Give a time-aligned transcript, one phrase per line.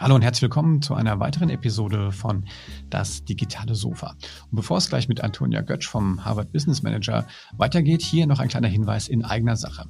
[0.00, 2.44] Hallo und herzlich willkommen zu einer weiteren Episode von
[2.88, 4.14] Das digitale Sofa.
[4.48, 8.46] Und bevor es gleich mit Antonia Götsch vom Harvard Business Manager weitergeht, hier noch ein
[8.46, 9.86] kleiner Hinweis in eigener Sache.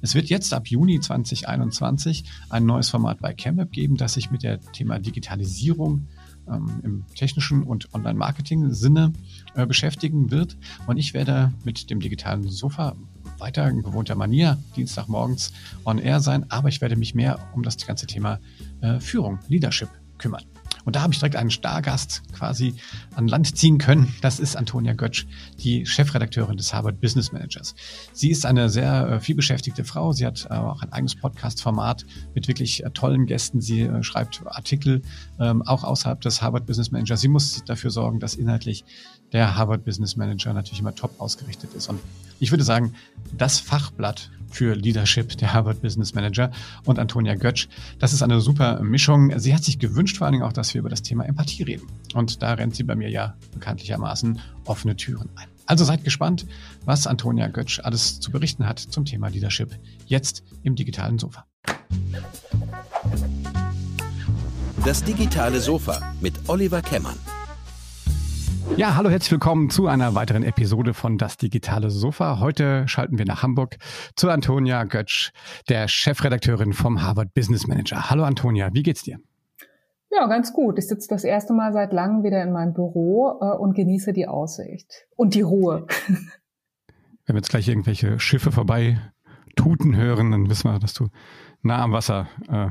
[0.00, 4.44] Es wird jetzt ab Juni 2021 ein neues Format bei CamWeb geben, das sich mit
[4.44, 6.08] dem Thema Digitalisierung
[6.48, 9.12] ähm, im technischen und Online-Marketing-Sinne
[9.56, 10.56] äh, beschäftigen wird.
[10.86, 12.96] Und ich werde mit dem digitalen Sofa
[13.40, 15.52] weiter in gewohnter Manier Dienstagmorgens
[15.84, 18.38] on air sein, aber ich werde mich mehr um das ganze Thema
[18.80, 20.44] äh, Führung, Leadership kümmern.
[20.84, 22.74] Und da habe ich direkt einen Stargast quasi
[23.14, 24.14] an Land ziehen können.
[24.22, 25.26] Das ist Antonia Götsch,
[25.58, 27.74] die Chefredakteurin des Harvard Business Managers.
[28.12, 30.12] Sie ist eine sehr äh, vielbeschäftigte Frau.
[30.12, 33.60] Sie hat äh, auch ein eigenes Podcast-Format mit wirklich äh, tollen Gästen.
[33.60, 35.02] Sie schreibt Artikel
[35.38, 37.20] ähm, auch außerhalb des Harvard Business Managers.
[37.20, 38.84] Sie muss dafür sorgen, dass inhaltlich
[39.32, 41.88] der Harvard Business Manager natürlich immer top ausgerichtet ist.
[41.88, 42.00] Und
[42.38, 42.94] ich würde sagen,
[43.36, 46.50] das Fachblatt für Leadership, der Harvard Business Manager
[46.84, 47.68] und Antonia Götsch.
[47.98, 49.38] Das ist eine super Mischung.
[49.38, 51.86] Sie hat sich gewünscht vor allen Dingen auch, dass wir über das Thema Empathie reden.
[52.14, 55.46] Und da rennt sie bei mir ja bekanntlichermaßen offene Türen ein.
[55.66, 56.46] Also seid gespannt,
[56.84, 61.46] was Antonia Götsch alles zu berichten hat zum Thema Leadership jetzt im digitalen Sofa.
[64.84, 67.16] Das digitale Sofa mit Oliver Kemmern.
[68.80, 72.40] Ja, hallo, herzlich willkommen zu einer weiteren Episode von Das digitale Sofa.
[72.40, 73.76] Heute schalten wir nach Hamburg
[74.16, 75.32] zu Antonia Götsch,
[75.68, 78.08] der Chefredakteurin vom Harvard Business Manager.
[78.08, 79.18] Hallo Antonia, wie geht's dir?
[80.10, 80.78] Ja, ganz gut.
[80.78, 84.26] Ich sitze das erste Mal seit langem wieder in meinem Büro äh, und genieße die
[84.26, 85.86] Aussicht und die Ruhe.
[87.26, 88.98] Wenn wir jetzt gleich irgendwelche Schiffe vorbei
[89.56, 91.08] tuten hören, dann wissen wir, dass du
[91.60, 92.68] nah am Wasser äh,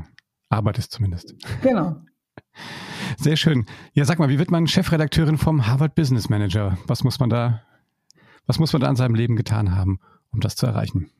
[0.48, 1.36] arbeitest zumindest.
[1.62, 1.98] Genau.
[3.20, 3.66] Sehr schön.
[3.92, 6.78] Ja, sag mal, wie wird man Chefredakteurin vom Harvard Business Manager?
[6.86, 7.60] Was muss man da,
[8.46, 10.00] was muss man da in seinem Leben getan haben,
[10.32, 11.10] um das zu erreichen?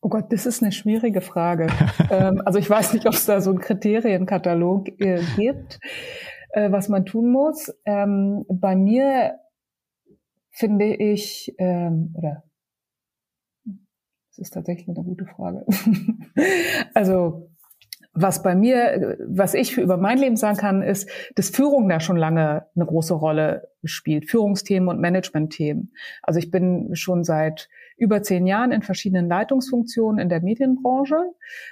[0.00, 1.66] Oh Gott, das ist eine schwierige Frage.
[2.10, 5.80] ähm, also ich weiß nicht, ob es da so einen Kriterienkatalog äh, gibt,
[6.52, 7.70] äh, was man tun muss.
[7.84, 9.34] Ähm, bei mir
[10.48, 12.42] finde ich, ähm, oder
[14.30, 15.66] das ist tatsächlich eine gute Frage.
[16.94, 17.49] also
[18.12, 22.16] was bei mir, was ich über mein Leben sagen kann, ist, dass Führung da schon
[22.16, 24.28] lange eine große Rolle spielt.
[24.28, 25.92] Führungsthemen und Managementthemen.
[26.22, 31.22] Also ich bin schon seit über zehn Jahren in verschiedenen Leitungsfunktionen in der Medienbranche.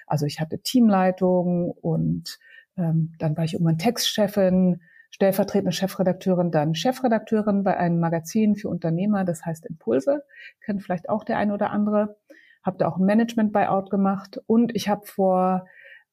[0.06, 2.38] Also ich hatte Teamleitung und
[2.76, 9.24] ähm, dann war ich irgendwann Textchefin, stellvertretende Chefredakteurin, dann Chefredakteurin bei einem Magazin für Unternehmer,
[9.24, 10.22] das heißt Impulse,
[10.64, 12.16] kennt vielleicht auch der eine oder andere.
[12.62, 15.66] Habe da auch ein Management-Buyout gemacht und ich habe vor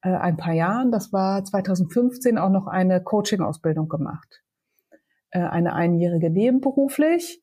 [0.05, 4.43] äh, ein paar Jahren, das war 2015, auch noch eine Coaching-Ausbildung gemacht.
[5.31, 7.41] Äh, eine einjährige nebenberuflich,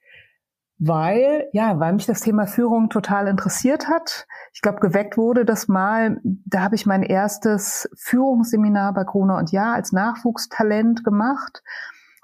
[0.79, 4.27] weil, ja, weil mich das Thema Führung total interessiert hat.
[4.55, 9.51] Ich glaube, geweckt wurde das mal, da habe ich mein erstes Führungsseminar bei Krone und
[9.51, 11.63] Ja als Nachwuchstalent gemacht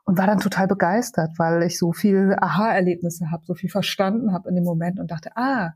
[0.05, 4.49] und war dann total begeistert, weil ich so viel Aha-Erlebnisse habe, so viel verstanden habe
[4.49, 5.73] in dem Moment und dachte, ah,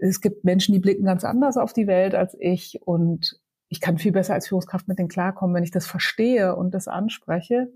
[0.00, 3.98] es gibt Menschen, die blicken ganz anders auf die Welt als ich und ich kann
[3.98, 7.68] viel besser als Führungskraft mit denen klarkommen, wenn ich das verstehe und das anspreche.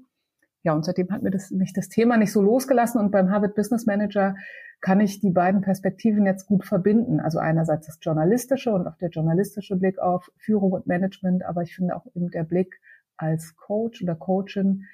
[0.62, 3.54] Ja, und seitdem hat mir das, mich das Thema nicht so losgelassen und beim Harvard
[3.54, 4.34] Business Manager
[4.80, 7.20] kann ich die beiden Perspektiven jetzt gut verbinden.
[7.20, 11.74] Also einerseits das journalistische und auch der journalistische Blick auf Führung und Management, aber ich
[11.74, 12.80] finde auch eben der Blick
[13.16, 14.84] als Coach oder Coachin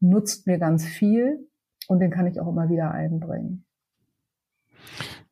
[0.00, 1.48] nutzt mir ganz viel
[1.88, 3.64] und den kann ich auch immer wieder einbringen.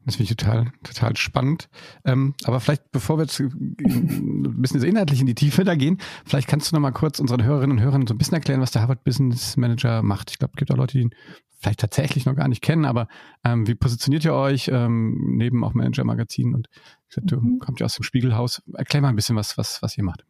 [0.06, 1.68] Das finde ich total, total spannend.
[2.04, 6.48] Ähm, aber vielleicht, bevor wir jetzt ein bisschen inhaltlich in die Tiefe da gehen, vielleicht
[6.48, 8.82] kannst du noch mal kurz unseren Hörerinnen und Hörern so ein bisschen erklären, was der
[8.82, 10.30] Harvard Business Manager macht.
[10.30, 11.14] Ich glaube, es gibt auch Leute, die ihn
[11.60, 13.08] vielleicht tatsächlich noch gar nicht kennen, aber
[13.44, 16.68] ähm, wie positioniert ihr euch ähm, neben auch Manager Magazin und
[17.08, 17.58] gesagt, du mhm.
[17.58, 18.62] kommt ja aus dem Spiegelhaus.
[18.72, 20.24] Erklär mal ein bisschen was, was, was ihr macht.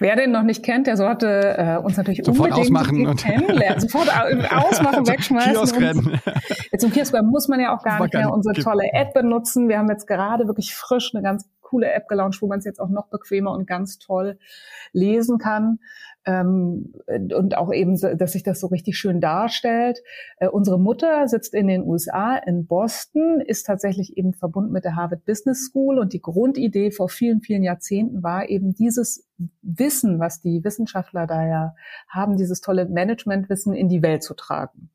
[0.00, 3.80] Wer den noch nicht kennt, der sollte äh, uns natürlich Sofort unbedingt ausmachen und kennenlernen.
[3.86, 5.52] Sofort ausmachen, wegschmeißen.
[5.52, 6.20] Kiosk rennen.
[6.72, 9.68] Jetzt im Kiosk muss man ja auch gar nicht mehr unsere tolle App benutzen.
[9.68, 12.80] Wir haben jetzt gerade wirklich frisch eine ganz coole App gelauncht, wo man es jetzt
[12.80, 14.38] auch noch bequemer und ganz toll
[14.92, 15.78] lesen kann
[16.26, 20.00] ähm, und auch eben, dass sich das so richtig schön darstellt.
[20.36, 24.96] Äh, unsere Mutter sitzt in den USA, in Boston, ist tatsächlich eben verbunden mit der
[24.96, 29.26] Harvard Business School und die Grundidee vor vielen, vielen Jahrzehnten war eben dieses
[29.62, 31.74] Wissen, was die Wissenschaftler da ja
[32.08, 34.90] haben, dieses tolle Managementwissen in die Welt zu tragen.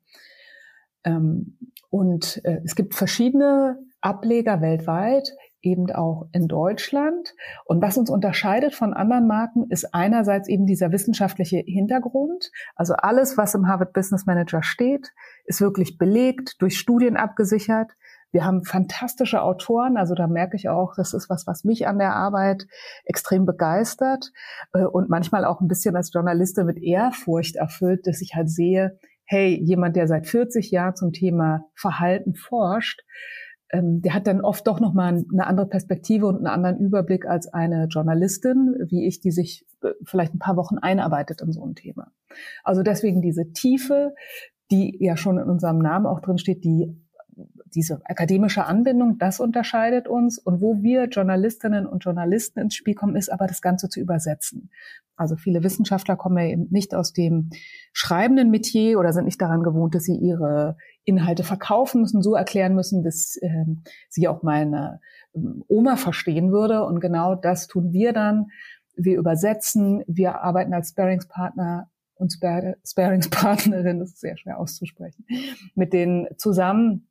[1.02, 1.58] Ähm,
[1.90, 5.32] und äh, es gibt verschiedene Ableger weltweit
[5.66, 7.34] eben auch in Deutschland.
[7.64, 12.52] Und was uns unterscheidet von anderen Marken, ist einerseits eben dieser wissenschaftliche Hintergrund.
[12.76, 15.12] Also alles, was im Harvard Business Manager steht,
[15.44, 17.90] ist wirklich belegt, durch Studien abgesichert.
[18.30, 21.98] Wir haben fantastische Autoren, also da merke ich auch, das ist was, was mich an
[21.98, 22.66] der Arbeit
[23.04, 24.30] extrem begeistert
[24.72, 28.98] äh, und manchmal auch ein bisschen als Journalistin mit Ehrfurcht erfüllt, dass ich halt sehe,
[29.24, 33.02] hey, jemand, der seit 40 Jahren zum Thema Verhalten forscht,
[33.70, 37.52] ähm, der hat dann oft doch nochmal eine andere Perspektive und einen anderen Überblick als
[37.52, 41.74] eine Journalistin, wie ich, die sich äh, vielleicht ein paar Wochen einarbeitet in so ein
[41.74, 42.12] Thema.
[42.62, 44.14] Also deswegen diese Tiefe,
[44.70, 46.96] die ja schon in unserem Namen auch drin steht, die
[47.74, 50.38] diese akademische Anbindung, das unterscheidet uns.
[50.38, 54.70] Und wo wir Journalistinnen und Journalisten ins Spiel kommen, ist aber das Ganze zu übersetzen.
[55.16, 57.50] Also viele Wissenschaftler kommen ja eben nicht aus dem
[57.92, 62.74] schreibenden Metier oder sind nicht daran gewohnt, dass sie ihre Inhalte verkaufen müssen, so erklären
[62.74, 65.00] müssen, dass ähm, sie auch meine
[65.34, 66.84] ähm, Oma verstehen würde.
[66.84, 68.48] Und genau das tun wir dann.
[68.94, 75.26] Wir übersetzen, wir arbeiten als Sparingspartner und Sparingspartnerin, das ist sehr schwer auszusprechen,
[75.74, 77.08] mit denen zusammen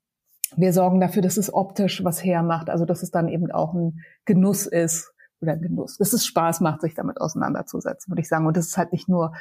[0.55, 3.99] wir sorgen dafür, dass es optisch was hermacht, also dass es dann eben auch ein
[4.25, 8.45] Genuss ist oder ein Genuss, dass es Spaß macht, sich damit auseinanderzusetzen, würde ich sagen.
[8.45, 9.33] Und dass es halt nicht nur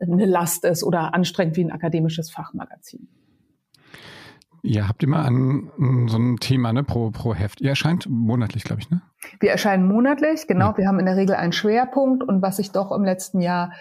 [0.00, 3.08] eine Last ist oder anstrengend wie ein akademisches Fachmagazin.
[4.62, 5.70] Ihr habt immer an
[6.08, 7.60] so ein Thema ne, pro, pro Heft.
[7.60, 9.02] Ihr erscheint monatlich, glaube ich, ne?
[9.38, 10.70] Wir erscheinen monatlich, genau.
[10.70, 10.78] Ja.
[10.78, 13.72] Wir haben in der Regel einen Schwerpunkt und was sich doch im letzten Jahr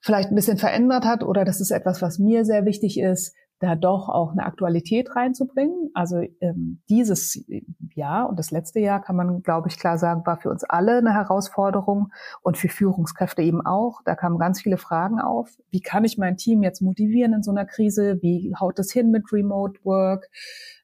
[0.00, 3.74] vielleicht ein bisschen verändert hat oder das ist etwas, was mir sehr wichtig ist, da
[3.74, 5.90] doch auch eine Aktualität reinzubringen.
[5.94, 7.46] Also ähm, dieses
[7.94, 10.98] Jahr und das letzte Jahr kann man, glaube ich, klar sagen, war für uns alle
[10.98, 12.12] eine Herausforderung
[12.42, 14.02] und für Führungskräfte eben auch.
[14.04, 15.50] Da kamen ganz viele Fragen auf.
[15.70, 18.18] Wie kann ich mein Team jetzt motivieren in so einer Krise?
[18.20, 20.28] Wie haut es hin mit Remote Work?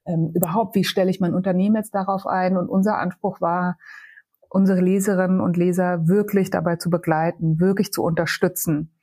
[0.06, 2.56] Ähm, überhaupt, wie stelle ich mein Unternehmen jetzt darauf ein?
[2.56, 3.76] Und unser Anspruch war,
[4.48, 8.94] unsere Leserinnen und Leser wirklich dabei zu begleiten, wirklich zu unterstützen.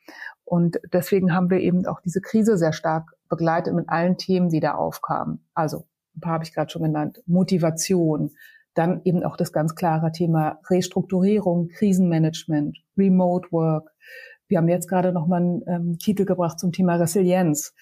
[0.44, 4.60] Und deswegen haben wir eben auch diese Krise sehr stark begleitet mit allen Themen, die
[4.60, 5.48] da aufkamen.
[5.54, 5.86] Also
[6.16, 7.22] ein paar habe ich gerade schon genannt.
[7.26, 8.32] Motivation,
[8.74, 13.92] dann eben auch das ganz klare Thema Restrukturierung, Krisenmanagement, Remote Work.
[14.48, 17.74] Wir haben jetzt gerade noch mal einen ähm, Titel gebracht zum Thema Resilienz.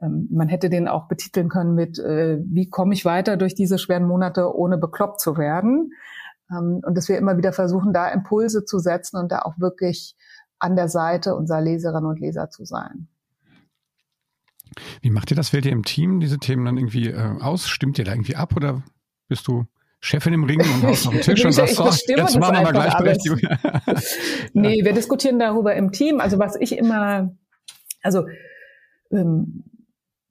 [0.00, 3.78] Ähm, man hätte den auch betiteln können mit, äh, wie komme ich weiter durch diese
[3.78, 5.92] schweren Monate, ohne bekloppt zu werden.
[6.50, 10.16] Ähm, und dass wir immer wieder versuchen, da Impulse zu setzen und da auch wirklich
[10.58, 13.08] an der Seite unserer Leserinnen und Leser zu sein.
[15.02, 15.52] Wie macht ihr das?
[15.52, 17.68] Wählt ihr im Team diese Themen dann irgendwie äh, aus?
[17.68, 18.82] Stimmt ihr da irgendwie ab oder
[19.28, 19.66] bist du
[20.00, 22.72] Chefin im Ring und haust auf den Tisch und sagst, so, jetzt machen wir mal
[22.72, 23.38] Gleichberechtigung?
[24.54, 26.20] nee, wir diskutieren darüber im Team.
[26.20, 27.34] Also was ich immer,
[28.02, 28.26] also
[29.12, 29.64] ähm,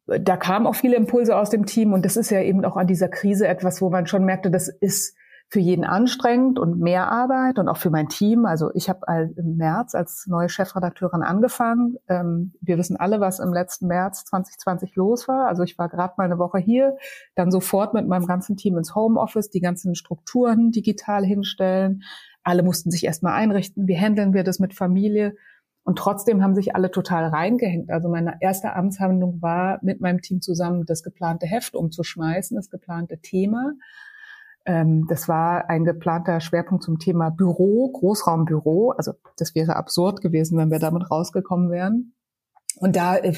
[0.06, 2.88] da kamen auch viele Impulse aus dem Team und das ist ja eben auch an
[2.88, 5.16] dieser Krise etwas, wo man schon merkte, das ist
[5.52, 8.46] für jeden anstrengend und mehr Arbeit und auch für mein Team.
[8.46, 11.98] Also ich habe im März als neue Chefredakteurin angefangen.
[12.08, 15.48] Ähm, wir wissen alle, was im letzten März 2020 los war.
[15.48, 16.98] Also ich war gerade mal eine Woche hier,
[17.34, 22.04] dann sofort mit meinem ganzen Team ins Homeoffice, die ganzen Strukturen digital hinstellen.
[22.44, 23.88] Alle mussten sich erstmal einrichten.
[23.88, 25.36] Wie handeln wir das mit Familie?
[25.84, 27.90] Und trotzdem haben sich alle total reingehängt.
[27.90, 33.18] Also meine erste Amtshandlung war, mit meinem Team zusammen das geplante Heft umzuschmeißen, das geplante
[33.18, 33.74] Thema
[34.70, 38.92] das war ein geplanter Schwerpunkt zum Thema Büro, Großraumbüro.
[38.92, 42.14] Also das wäre absurd gewesen, wenn wir damit rausgekommen wären.
[42.76, 43.34] Und da äh,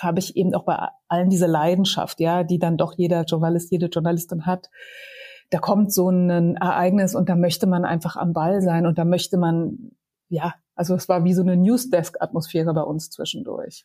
[0.00, 0.78] habe ich eben auch bei
[1.08, 4.70] allen diese Leidenschaft, ja, die dann doch jeder Journalist, jede Journalistin hat.
[5.50, 9.04] Da kommt so ein Ereignis und da möchte man einfach am Ball sein und da
[9.04, 9.92] möchte man,
[10.28, 13.84] ja, also es war wie so eine Newsdesk-Atmosphäre bei uns zwischendurch.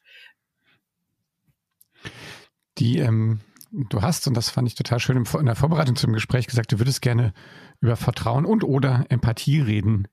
[2.78, 3.42] Die ähm,
[3.72, 6.80] Du hast, und das fand ich total schön in der Vorbereitung zum Gespräch gesagt, du
[6.80, 7.34] würdest gerne
[7.80, 10.08] über Vertrauen und oder Empathie reden.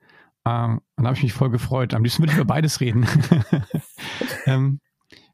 [0.46, 1.92] Ähm, und da habe ich mich voll gefreut.
[1.92, 3.06] Am liebsten würde ich über beides reden.
[4.46, 4.80] ähm,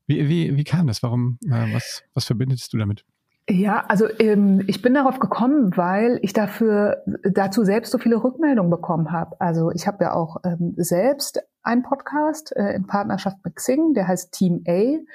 [0.07, 1.03] wie, wie, wie kam das?
[1.03, 3.05] Warum, äh, was, was verbindest du damit?
[3.49, 8.71] Ja, also ähm, ich bin darauf gekommen, weil ich dafür dazu selbst so viele Rückmeldungen
[8.71, 9.39] bekommen habe.
[9.39, 14.07] Also ich habe ja auch ähm, selbst einen Podcast äh, in Partnerschaft mit Xing, der
[14.07, 14.73] heißt Team A.
[14.73, 15.07] Ähm,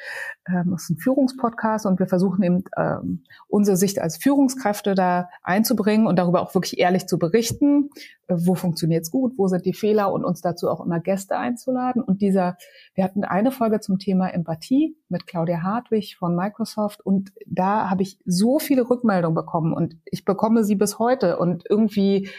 [0.47, 6.07] das ist ein Führungspodcast und wir versuchen eben ähm, unsere Sicht als Führungskräfte da einzubringen
[6.07, 7.91] und darüber auch wirklich ehrlich zu berichten,
[8.27, 10.11] äh, wo funktioniert's gut, wo sind die Fehler?
[10.11, 12.01] Und uns dazu auch immer Gäste einzuladen.
[12.01, 12.57] Und dieser,
[12.95, 17.05] wir hatten eine Folge zum Thema Empathie mit Claudia Hartwig von Microsoft.
[17.05, 21.37] Und da habe ich so viele Rückmeldungen bekommen und ich bekomme sie bis heute.
[21.37, 22.29] Und irgendwie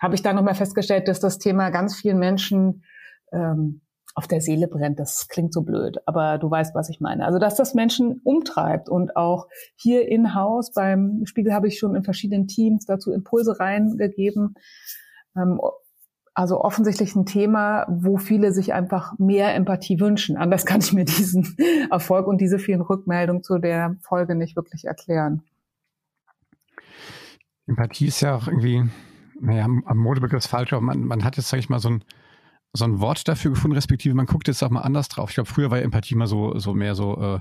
[0.00, 2.84] habe ich da nochmal festgestellt, dass das Thema ganz vielen Menschen
[3.32, 3.80] ähm,
[4.14, 4.98] auf der Seele brennt.
[4.98, 7.26] Das klingt so blöd, aber du weißt, was ich meine.
[7.26, 11.94] Also, dass das Menschen umtreibt und auch hier in Haus beim Spiegel habe ich schon
[11.94, 14.54] in verschiedenen Teams dazu Impulse reingegeben.
[15.36, 15.60] Ähm,
[16.36, 20.36] also offensichtlich ein Thema, wo viele sich einfach mehr Empathie wünschen.
[20.36, 21.56] Anders kann ich mir diesen
[21.90, 25.42] Erfolg und diese vielen Rückmeldungen zu der Folge nicht wirklich erklären.
[27.66, 28.84] Empathie ist ja auch irgendwie,
[29.40, 32.04] naja, am Modebegriff ist falsch, aber man, man hat jetzt, sag ich mal, so ein,
[32.76, 35.30] so ein Wort dafür gefunden, respektive man guckt jetzt auch mal anders drauf.
[35.30, 37.40] Ich glaube, früher war Empathie mal so, so mehr so, äh,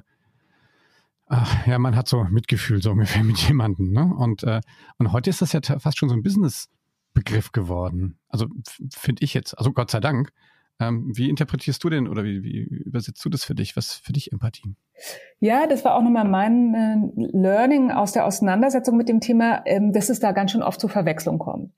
[1.28, 4.14] ach, ja, man hat so Mitgefühl so ungefähr mit jemandem, ne?
[4.18, 4.62] Und, äh,
[4.98, 8.18] und heute ist das ja fast schon so ein Business-Begriff geworden.
[8.30, 8.48] Also
[8.94, 10.32] finde ich jetzt, also Gott sei Dank.
[10.78, 13.78] Ähm, wie interpretierst du denn oder wie, wie übersetzt du das für dich?
[13.78, 14.76] Was für dich Empathie?
[15.40, 19.94] Ja, das war auch nochmal mein äh, Learning aus der Auseinandersetzung mit dem Thema, ähm,
[19.94, 21.72] dass es da ganz schön oft zu Verwechslung kommt.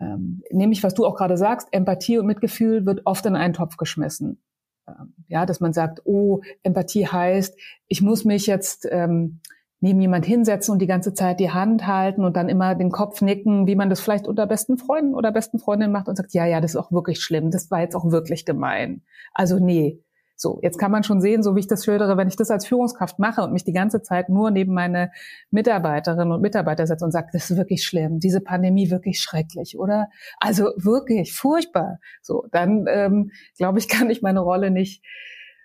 [0.00, 3.76] Ähm, nämlich, was du auch gerade sagst, Empathie und Mitgefühl wird oft in einen Topf
[3.76, 4.42] geschmissen.
[4.88, 7.58] Ähm, ja, dass man sagt, oh, Empathie heißt,
[7.88, 9.40] ich muss mich jetzt ähm,
[9.80, 13.20] neben jemand hinsetzen und die ganze Zeit die Hand halten und dann immer den Kopf
[13.20, 16.46] nicken, wie man das vielleicht unter besten Freunden oder besten Freundinnen macht und sagt, ja,
[16.46, 19.02] ja, das ist auch wirklich schlimm, das war jetzt auch wirklich gemein.
[19.34, 20.02] Also nee,
[20.44, 22.66] so, jetzt kann man schon sehen, so wie ich das schildere, wenn ich das als
[22.66, 25.10] Führungskraft mache und mich die ganze Zeit nur neben meine
[25.50, 30.10] Mitarbeiterinnen und Mitarbeiter setze und sage, das ist wirklich schlimm, diese Pandemie wirklich schrecklich, oder?
[30.38, 31.98] Also wirklich furchtbar.
[32.20, 35.02] So, dann ähm, glaube ich, kann ich meine Rolle nicht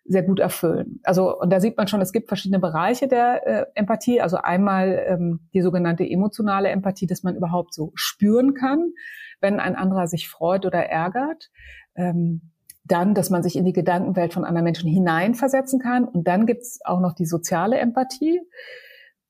[0.06, 1.02] sehr gut erfüllen.
[1.04, 4.22] Also und da sieht man schon, es gibt verschiedene Bereiche der äh, Empathie.
[4.22, 8.94] Also einmal ähm, die sogenannte emotionale Empathie, dass man überhaupt so spüren kann,
[9.42, 11.52] wenn ein anderer sich freut oder ärgert.
[11.96, 12.54] Ähm,
[12.92, 16.06] dann, dass man sich in die Gedankenwelt von anderen Menschen hineinversetzen kann.
[16.06, 18.42] Und dann gibt's auch noch die soziale Empathie,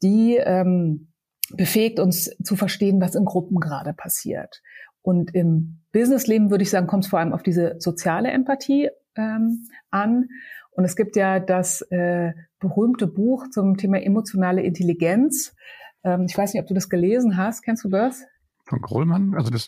[0.01, 1.11] die ähm,
[1.55, 4.61] befähigt uns zu verstehen, was in Gruppen gerade passiert.
[5.01, 9.67] Und im Businessleben würde ich sagen, kommt es vor allem auf diese soziale Empathie ähm,
[9.89, 10.27] an.
[10.71, 15.55] Und es gibt ja das äh, berühmte Buch zum Thema emotionale Intelligenz.
[16.03, 17.63] Ähm, ich weiß nicht, ob du das gelesen hast.
[17.63, 18.23] Kennst du das?
[18.65, 19.33] Von Grollmann?
[19.35, 19.67] Also das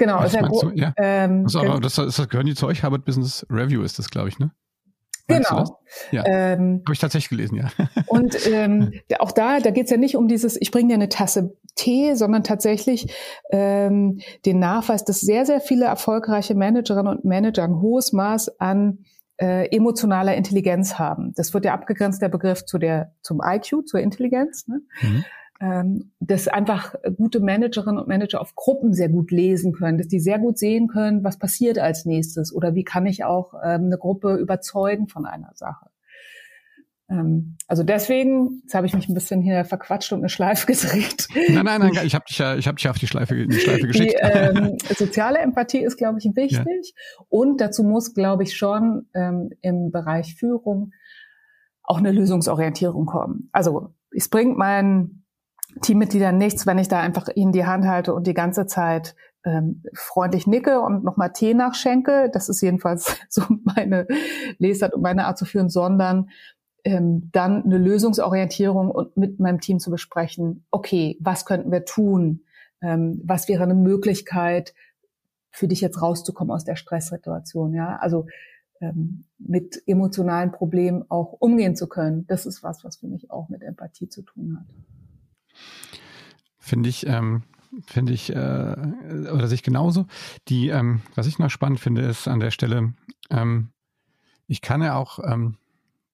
[0.00, 0.70] Genau, Was ist ja, du?
[0.76, 0.94] ja.
[0.96, 4.30] Ähm, also, aber das, das, gehören die zu euch, Harvard Business Review ist das, glaube
[4.30, 4.50] ich, ne?
[5.28, 5.78] Genau.
[6.10, 7.68] Ja, ähm, habe ich tatsächlich gelesen, ja.
[8.06, 11.10] Und ähm, auch da, da geht es ja nicht um dieses, ich bringe dir eine
[11.10, 13.14] Tasse Tee, sondern tatsächlich
[13.50, 19.04] ähm, den Nachweis, dass sehr, sehr viele erfolgreiche Managerinnen und Manager ein hohes Maß an
[19.36, 21.34] äh, emotionaler Intelligenz haben.
[21.36, 24.66] Das wird ja abgegrenzt, der Begriff zu der, zum IQ, zur Intelligenz.
[24.66, 24.80] Ne?
[25.02, 25.24] Mhm
[26.20, 30.38] dass einfach gute Managerinnen und Manager auf Gruppen sehr gut lesen können, dass die sehr
[30.38, 34.36] gut sehen können, was passiert als nächstes oder wie kann ich auch ähm, eine Gruppe
[34.36, 35.90] überzeugen von einer Sache.
[37.10, 41.28] Ähm, also deswegen, jetzt habe ich mich ein bisschen hier verquatscht und eine Schleife gedreht.
[41.48, 43.86] Nein, nein, nein, ich habe dich ja, ich habe dich auf die Schleife, die Schleife
[43.86, 44.14] geschickt.
[44.14, 47.24] Die ähm, soziale Empathie ist, glaube ich, wichtig ja.
[47.28, 50.92] und dazu muss, glaube ich, schon ähm, im Bereich Führung
[51.82, 53.48] auch eine Lösungsorientierung kommen.
[53.52, 55.19] Also es bringt mein
[55.82, 59.82] Teammitgliedern nichts, wenn ich da einfach ihnen die Hand halte und die ganze Zeit ähm,
[59.94, 62.30] freundlich nicke und nochmal Tee nachschenke.
[62.32, 64.06] Das ist jedenfalls so meine
[64.58, 66.30] Lesart und meine Art zu führen, sondern
[66.84, 72.44] ähm, dann eine Lösungsorientierung und mit meinem Team zu besprechen, okay, was könnten wir tun?
[72.82, 74.74] Ähm, was wäre eine Möglichkeit,
[75.52, 77.74] für dich jetzt rauszukommen aus der Stresssituation?
[77.74, 78.26] Ja, also
[78.80, 82.26] ähm, mit emotionalen Problemen auch umgehen zu können.
[82.26, 84.66] Das ist was, was für mich auch mit Empathie zu tun hat.
[86.70, 87.42] Finde ich, ähm,
[87.84, 88.76] finde ich, äh,
[89.32, 90.06] oder sich genauso.
[90.46, 92.94] Die, ähm, was ich noch spannend finde, ist an der Stelle,
[93.28, 93.72] ähm,
[94.46, 95.56] ich kann ja auch, ähm,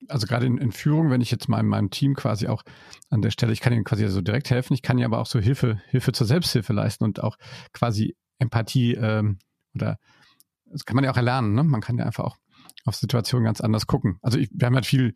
[0.09, 2.63] also gerade in, in Führung, wenn ich jetzt meinem, meinem Team quasi auch
[3.11, 5.27] an der Stelle, ich kann ihnen quasi so direkt helfen, ich kann ja aber auch
[5.27, 7.37] so Hilfe, Hilfe zur Selbsthilfe leisten und auch
[7.75, 9.39] quasi Empathie ähm,
[9.75, 9.99] oder
[10.65, 11.65] das kann man ja auch erlernen, ne?
[11.65, 12.39] Man kann ja einfach auch
[12.87, 14.19] auf Situationen ganz anders gucken.
[14.23, 15.15] Also ich, wir haben halt viel,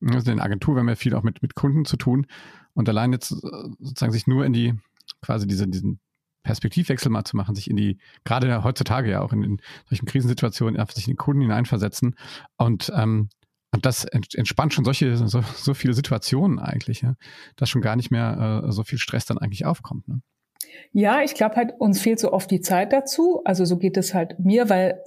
[0.00, 2.26] also in der Agentur, wir haben ja viel auch mit, mit Kunden zu tun
[2.74, 3.36] und allein jetzt äh,
[3.80, 4.74] sozusagen sich nur in die,
[5.22, 6.00] quasi diese, diesen
[6.42, 10.78] Perspektivwechsel mal zu machen, sich in die, gerade heutzutage ja auch in, in solchen Krisensituationen,
[10.78, 12.14] einfach sich in den Kunden hineinversetzen
[12.56, 13.28] und, ähm,
[13.72, 17.16] und das entspannt schon solche, so, so viele Situationen eigentlich, ja,
[17.56, 20.08] dass schon gar nicht mehr äh, so viel Stress dann eigentlich aufkommt.
[20.08, 20.22] Ne?
[20.92, 23.42] Ja, ich glaube halt, uns fehlt so oft die Zeit dazu.
[23.44, 25.02] Also so geht es halt mir, weil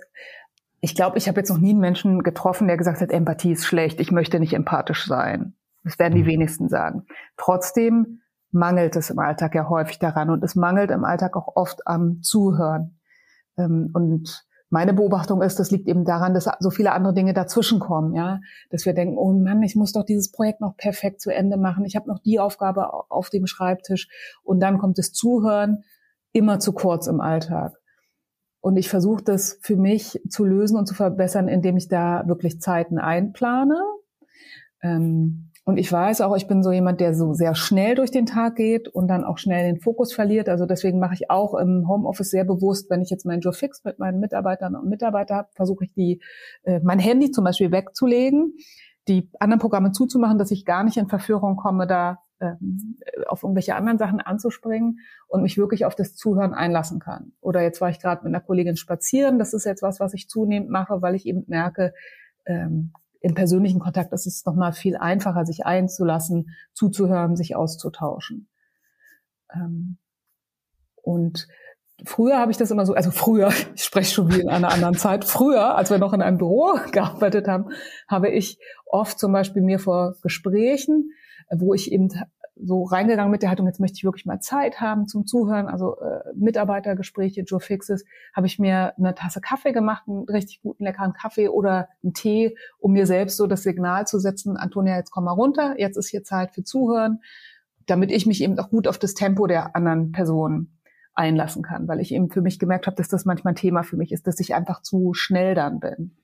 [0.81, 3.65] ich glaube, ich habe jetzt noch nie einen Menschen getroffen, der gesagt hat, Empathie ist
[3.65, 5.53] schlecht, ich möchte nicht empathisch sein.
[5.83, 6.27] Das werden die mhm.
[6.27, 7.05] wenigsten sagen.
[7.37, 8.21] Trotzdem
[8.51, 12.21] mangelt es im Alltag ja häufig daran und es mangelt im Alltag auch oft am
[12.21, 12.99] Zuhören.
[13.57, 18.15] Ähm, und meine Beobachtung ist, das liegt eben daran, dass so viele andere Dinge dazwischenkommen,
[18.15, 21.57] ja, dass wir denken, oh Mann, ich muss doch dieses Projekt noch perfekt zu Ende
[21.57, 24.07] machen, ich habe noch die Aufgabe auf dem Schreibtisch
[24.43, 25.83] und dann kommt das Zuhören
[26.31, 27.80] immer zu kurz im Alltag.
[28.61, 32.61] Und ich versuche das für mich zu lösen und zu verbessern, indem ich da wirklich
[32.61, 33.81] Zeiten einplane.
[34.81, 38.25] Ähm, und ich weiß auch, ich bin so jemand, der so sehr schnell durch den
[38.25, 40.49] Tag geht und dann auch schnell den Fokus verliert.
[40.49, 43.83] Also deswegen mache ich auch im Homeoffice sehr bewusst, wenn ich jetzt meinen Job fix
[43.83, 46.21] mit meinen Mitarbeitern und Mitarbeitern habe, versuche ich die,
[46.63, 48.55] äh, mein Handy zum Beispiel wegzulegen,
[49.07, 53.75] die anderen Programme zuzumachen, dass ich gar nicht in Verführung komme, da ähm, auf irgendwelche
[53.75, 57.33] anderen Sachen anzuspringen und mich wirklich auf das Zuhören einlassen kann.
[57.39, 59.39] Oder jetzt war ich gerade mit einer Kollegin spazieren.
[59.39, 61.93] Das ist jetzt was, was ich zunehmend mache, weil ich eben merke,
[62.45, 68.49] ähm, im persönlichen Kontakt ist es nochmal viel einfacher, sich einzulassen, zuzuhören, sich auszutauschen.
[69.53, 69.97] Ähm,
[70.95, 71.47] und
[72.03, 74.95] früher habe ich das immer so, also früher, ich spreche schon wie in einer anderen
[74.95, 77.69] Zeit, früher, als wir noch in einem Büro gearbeitet haben,
[78.07, 81.11] habe ich oft zum Beispiel mir vor Gesprächen,
[81.51, 82.09] wo ich eben
[82.63, 85.97] so reingegangen mit der Haltung, jetzt möchte ich wirklich mal Zeit haben zum Zuhören, also
[85.99, 91.13] äh, Mitarbeitergespräche, Joe Fixes, habe ich mir eine Tasse Kaffee gemacht, einen richtig guten, leckeren
[91.13, 95.25] Kaffee oder einen Tee, um mir selbst so das Signal zu setzen, Antonia, jetzt komm
[95.25, 97.19] mal runter, jetzt ist hier Zeit für Zuhören,
[97.87, 100.77] damit ich mich eben auch gut auf das Tempo der anderen Person
[101.13, 103.97] einlassen kann, weil ich eben für mich gemerkt habe, dass das manchmal ein Thema für
[103.97, 106.15] mich ist, dass ich einfach zu schnell dann bin.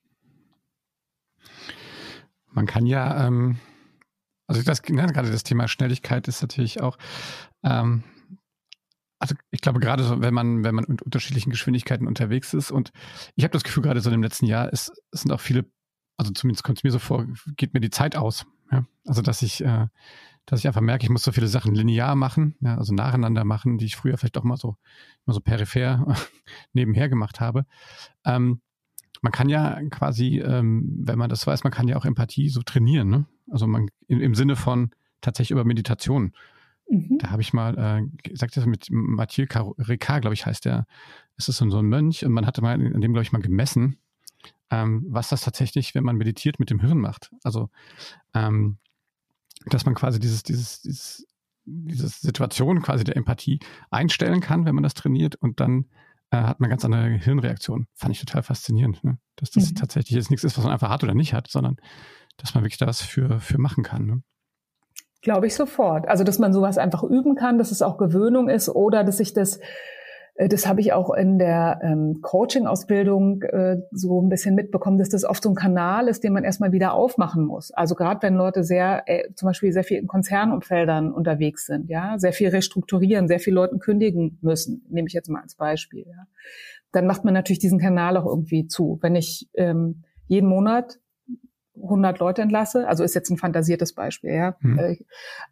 [2.51, 3.57] Man kann ja, ähm,
[4.47, 6.97] also das, ne, gerade das Thema Schnelligkeit ist natürlich auch,
[7.63, 8.03] ähm,
[9.19, 12.91] also ich glaube gerade so, wenn man, wenn man mit unterschiedlichen Geschwindigkeiten unterwegs ist und
[13.35, 15.65] ich habe das Gefühl, gerade so im letzten Jahr, es, es sind auch viele,
[16.17, 17.25] also zumindest kommt es mir so vor,
[17.55, 18.45] geht mir die Zeit aus.
[18.71, 18.85] Ja?
[19.05, 19.87] Also dass ich äh,
[20.47, 23.77] dass ich einfach merke, ich muss so viele Sachen linear machen, ja, also nacheinander machen,
[23.77, 24.77] die ich früher vielleicht auch mal so,
[25.25, 26.15] mal so peripher
[26.73, 27.65] nebenher gemacht habe.
[28.25, 28.61] Ähm,
[29.21, 32.61] man kann ja quasi, ähm, wenn man das weiß, man kann ja auch Empathie so
[32.61, 33.25] trainieren, ne?
[33.49, 36.33] Also man im, im Sinne von tatsächlich über Meditation.
[36.89, 37.17] Mhm.
[37.19, 39.45] Da habe ich mal, äh, sagt das mit Mathieu
[39.77, 40.85] Ricard, glaube ich, heißt der.
[41.37, 43.97] Es ist so ein Mönch und man hatte mal in dem, glaube ich, mal gemessen,
[44.71, 47.31] ähm, was das tatsächlich, wenn man meditiert, mit dem Hirn macht.
[47.43, 47.69] Also
[48.33, 48.77] ähm,
[49.65, 51.27] dass man quasi dieses, dieses, dieses,
[51.65, 55.85] diese Situation quasi der Empathie einstellen kann, wenn man das trainiert und dann
[56.31, 57.87] äh, hat man ganz andere Hirnreaktionen.
[57.93, 59.17] Fand ich total faszinierend, ne?
[59.35, 59.75] dass das mhm.
[59.75, 61.77] tatsächlich jetzt nichts ist, was man einfach hat oder nicht hat, sondern
[62.37, 64.05] dass man wirklich da was für, für machen kann.
[64.05, 64.21] Ne?
[65.21, 66.07] Glaube ich sofort.
[66.07, 69.33] Also, dass man sowas einfach üben kann, dass es auch Gewöhnung ist oder dass sich
[69.33, 69.59] das
[70.37, 75.09] äh, das habe ich auch in der ähm, Coaching-Ausbildung äh, so ein bisschen mitbekommen, dass
[75.09, 77.71] das oft so ein Kanal ist, den man erstmal wieder aufmachen muss.
[77.71, 82.17] Also gerade wenn Leute sehr, äh, zum Beispiel sehr viel in Konzernumfeldern unterwegs sind, ja,
[82.17, 86.27] sehr viel restrukturieren, sehr viel Leuten kündigen müssen, nehme ich jetzt mal als Beispiel, ja,
[86.91, 88.97] dann macht man natürlich diesen Kanal auch irgendwie zu.
[89.01, 90.99] Wenn ich ähm, jeden Monat
[91.81, 94.97] 100 Leute entlasse, also ist jetzt ein fantasiertes Beispiel, ja, äh,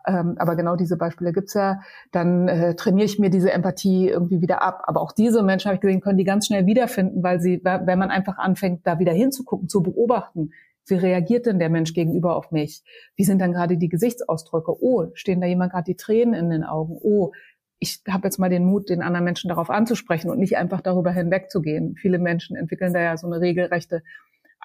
[0.07, 4.41] ähm, aber genau diese Beispiele gibt's ja, dann äh, trainiere ich mir diese Empathie irgendwie
[4.41, 4.83] wieder ab.
[4.85, 7.99] Aber auch diese Menschen, habe ich gesehen, können die ganz schnell wiederfinden, weil sie, wenn
[7.99, 10.51] man einfach anfängt, da wieder hinzugucken, zu beobachten,
[10.87, 12.83] wie reagiert denn der Mensch gegenüber auf mich?
[13.15, 14.71] Wie sind dann gerade die Gesichtsausdrücke?
[14.83, 16.97] Oh, stehen da jemand gerade die Tränen in den Augen?
[17.01, 17.31] Oh,
[17.79, 21.11] ich habe jetzt mal den Mut, den anderen Menschen darauf anzusprechen und nicht einfach darüber
[21.11, 21.95] hinwegzugehen.
[21.95, 24.03] Viele Menschen entwickeln da ja so eine regelrechte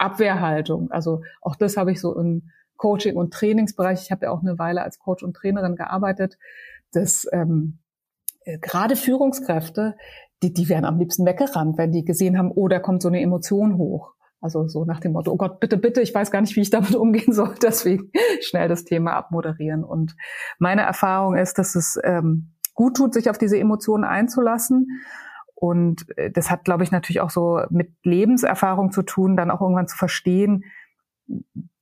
[0.01, 0.91] Abwehrhaltung.
[0.91, 4.03] Also auch das habe ich so im Coaching- und Trainingsbereich.
[4.03, 6.39] Ich habe ja auch eine Weile als Coach und Trainerin gearbeitet.
[6.93, 7.79] dass ähm,
[8.45, 9.97] äh, gerade Führungskräfte,
[10.43, 13.21] die, die wären am liebsten weggerannt, wenn die gesehen haben, oh, da kommt so eine
[13.21, 14.15] Emotion hoch.
[14.41, 16.71] Also so nach dem Motto, oh Gott, bitte, bitte, ich weiß gar nicht, wie ich
[16.71, 18.11] damit umgehen soll, deswegen
[18.41, 19.85] schnell das Thema abmoderieren.
[19.85, 20.17] Und
[20.59, 25.03] meine Erfahrung ist, dass es ähm, gut tut, sich auf diese Emotionen einzulassen
[25.61, 29.61] und äh, das hat, glaube ich, natürlich auch so mit Lebenserfahrung zu tun, dann auch
[29.61, 30.65] irgendwann zu verstehen,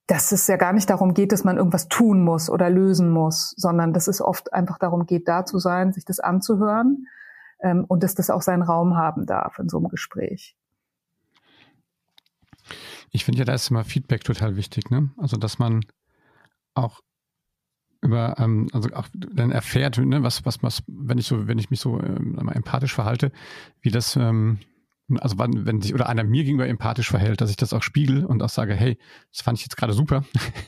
[0.05, 3.53] dass es ja gar nicht darum geht, dass man irgendwas tun muss oder lösen muss,
[3.55, 7.07] sondern dass es oft einfach darum geht, da zu sein, sich das anzuhören
[7.61, 10.57] ähm, und dass das auch seinen Raum haben darf in so einem Gespräch.
[13.11, 15.09] Ich finde ja, da ist immer Feedback total wichtig, ne?
[15.17, 15.85] Also, dass man
[16.73, 16.99] auch
[18.01, 21.69] über, ähm, also auch dann erfährt, ne, was, was, was, wenn ich so, wenn ich
[21.69, 23.31] mich so ähm, empathisch verhalte,
[23.81, 24.59] wie das, ähm,
[25.17, 28.25] also wann, wenn sich oder einer mir gegenüber empathisch verhält, dass ich das auch spiegel
[28.25, 28.97] und auch sage, hey,
[29.31, 30.23] das fand ich jetzt gerade super.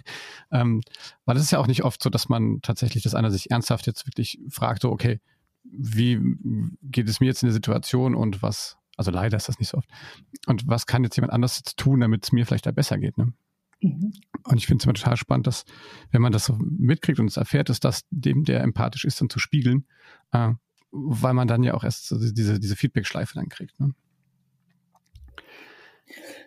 [0.51, 0.81] ähm,
[1.25, 3.87] weil es ist ja auch nicht oft so, dass man tatsächlich, dass einer sich ernsthaft
[3.87, 5.21] jetzt wirklich fragt, so, okay,
[5.63, 6.19] wie
[6.81, 9.77] geht es mir jetzt in der Situation und was, also leider ist das nicht so
[9.77, 9.89] oft.
[10.47, 13.17] Und was kann jetzt jemand anders jetzt tun, damit es mir vielleicht da besser geht,
[13.17, 13.33] ne?
[13.81, 14.13] Mhm.
[14.43, 15.65] Und ich finde es immer total spannend, dass,
[16.11, 19.29] wenn man das so mitkriegt und es erfährt, ist das dem, der empathisch ist, dann
[19.29, 19.85] zu spiegeln,
[20.31, 20.51] äh,
[20.91, 23.79] weil man dann ja auch erst so diese, diese Feedback-Schleife dann kriegt.
[23.79, 23.93] Ne?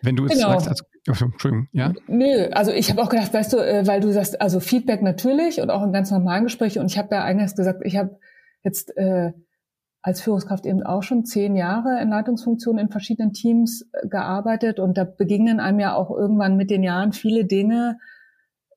[0.01, 0.59] Wenn du es genau.
[0.59, 1.93] sagst, also, oh, Entschuldigung, ja?
[2.07, 5.61] Nö, also ich habe auch gedacht, weißt du, äh, weil du sagst, also Feedback natürlich
[5.61, 8.19] und auch in ganz normalen Gesprächen und ich habe ja eingangs gesagt, ich habe
[8.63, 9.33] jetzt äh,
[10.05, 14.99] als Führungskraft eben auch schon zehn Jahre in Leitungsfunktionen in verschiedenen Teams äh, gearbeitet und
[14.99, 17.97] da begegnen einem ja auch irgendwann mit den Jahren viele Dinge,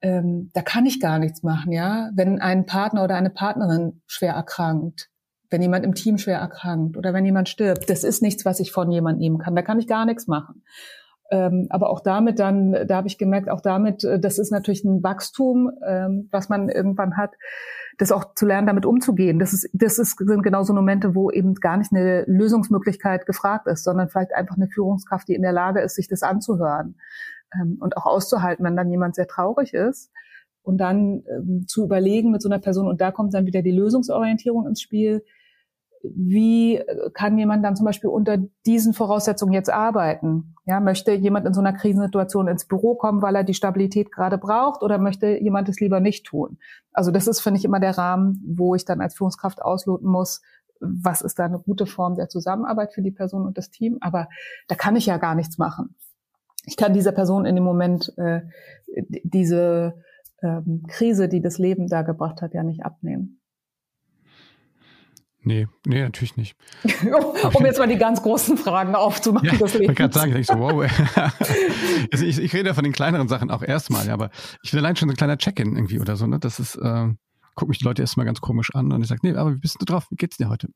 [0.00, 2.08] ähm, da kann ich gar nichts machen, ja.
[2.14, 5.10] Wenn ein Partner oder eine Partnerin schwer erkrankt,
[5.50, 8.72] wenn jemand im Team schwer erkrankt oder wenn jemand stirbt, das ist nichts, was ich
[8.72, 9.54] von jemandem nehmen kann.
[9.54, 10.62] Da kann ich gar nichts machen.
[11.30, 14.82] Ähm, aber auch damit dann, da habe ich gemerkt, auch damit, äh, das ist natürlich
[14.84, 17.34] ein Wachstum, ähm, was man irgendwann hat,
[17.98, 19.38] das auch zu lernen, damit umzugehen.
[19.38, 23.66] Das ist, das ist, sind genau so Momente, wo eben gar nicht eine Lösungsmöglichkeit gefragt
[23.66, 26.94] ist, sondern vielleicht einfach eine Führungskraft, die in der Lage ist, sich das anzuhören
[27.54, 30.12] ähm, und auch auszuhalten, wenn dann jemand sehr traurig ist
[30.62, 33.72] und dann ähm, zu überlegen mit so einer Person und da kommt dann wieder die
[33.72, 35.24] Lösungsorientierung ins Spiel
[36.02, 36.82] wie
[37.14, 40.54] kann jemand dann zum Beispiel unter diesen Voraussetzungen jetzt arbeiten?
[40.64, 44.38] Ja, möchte jemand in so einer Krisensituation ins Büro kommen, weil er die Stabilität gerade
[44.38, 46.58] braucht, oder möchte jemand es lieber nicht tun?
[46.92, 50.42] Also das ist, finde ich, immer der Rahmen, wo ich dann als Führungskraft ausloten muss,
[50.80, 53.98] was ist da eine gute Form der Zusammenarbeit für die Person und das Team.
[54.00, 54.28] Aber
[54.68, 55.96] da kann ich ja gar nichts machen.
[56.64, 58.42] Ich kann dieser Person in dem Moment äh,
[59.24, 59.94] diese
[60.42, 63.37] ähm, Krise, die das Leben da gebracht hat, ja nicht abnehmen.
[65.42, 66.56] Nee, nee, natürlich nicht.
[67.54, 69.46] um jetzt mal die ganz großen Fragen aufzumachen.
[69.46, 70.84] Ja, ich wollte gerade sagen, ich so, wow.
[72.12, 74.30] also ich, ich rede ja von den kleineren Sachen auch erstmal, aber
[74.62, 76.38] ich will allein schon so ein kleiner Check-in irgendwie oder so, ne?
[76.38, 77.08] Das ist, äh,
[77.54, 79.80] guck mich die Leute erstmal ganz komisch an und ich sage, nee, aber wie bist
[79.80, 80.06] du drauf?
[80.10, 80.68] Wie geht's dir heute?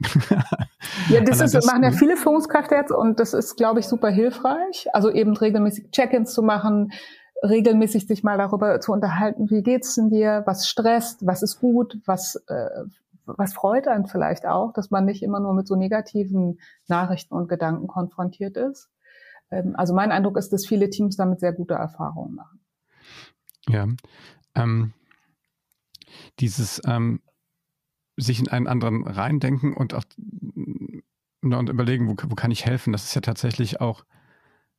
[1.09, 4.11] ja, das, ist, das machen ja viele Führungskräfte jetzt und das ist, glaube ich, super
[4.11, 4.87] hilfreich.
[4.93, 6.93] Also eben regelmäßig Check-ins zu machen,
[7.43, 11.99] regelmäßig sich mal darüber zu unterhalten, wie geht's denn dir, was stresst, was ist gut,
[12.07, 12.85] was äh,
[13.27, 16.59] was freut einen vielleicht auch, dass man nicht immer nur mit so negativen
[16.89, 18.91] Nachrichten und Gedanken konfrontiert ist.
[19.51, 22.61] Ähm, also mein Eindruck ist, dass viele Teams damit sehr gute Erfahrungen machen.
[23.69, 23.87] Ja.
[24.55, 24.93] Ähm,
[26.41, 27.23] dieses ähm,
[28.17, 30.05] sich in einen anderen reindenken und auch
[31.43, 34.05] und überlegen, wo, wo kann ich helfen, das ist ja tatsächlich auch,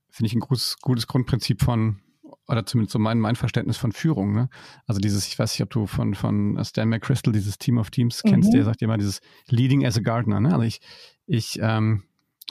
[0.10, 2.02] finde ich, ein gutes, gutes Grundprinzip von
[2.48, 4.34] oder zumindest so mein, mein Verständnis von Führung.
[4.34, 4.50] Ne?
[4.86, 8.22] Also dieses, ich weiß nicht, ob du von, von Stan McChrystal dieses Team of Teams
[8.24, 8.56] kennst, mhm.
[8.56, 10.40] der sagt immer dieses Leading as a Gardener.
[10.40, 10.52] Ne?
[10.52, 10.82] Also ich,
[11.26, 12.04] ich, ähm,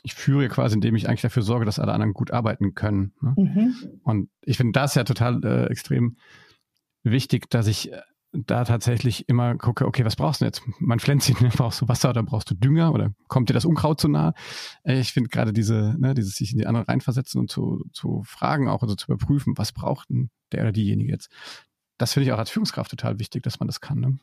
[0.03, 3.13] ich führe quasi, indem ich eigentlich dafür sorge, dass alle anderen gut arbeiten können.
[3.21, 3.35] Ne?
[3.37, 3.75] Mhm.
[4.03, 6.17] Und ich finde das ja total äh, extrem
[7.03, 7.91] wichtig, dass ich
[8.33, 10.63] da tatsächlich immer gucke, okay, was brauchst du jetzt?
[10.79, 11.51] Mein Pflänzchen, ne?
[11.55, 14.35] brauchst du Wasser oder brauchst du Dünger oder kommt dir das Unkraut zu nah?
[14.85, 18.23] Äh, ich finde gerade diese, ne, dieses sich in die anderen reinversetzen und zu, zu
[18.25, 21.31] fragen auch, also zu überprüfen, was braucht denn der oder diejenige jetzt?
[21.99, 24.01] Das finde ich auch als Führungskraft total wichtig, dass man das kann.
[24.01, 24.19] Ne?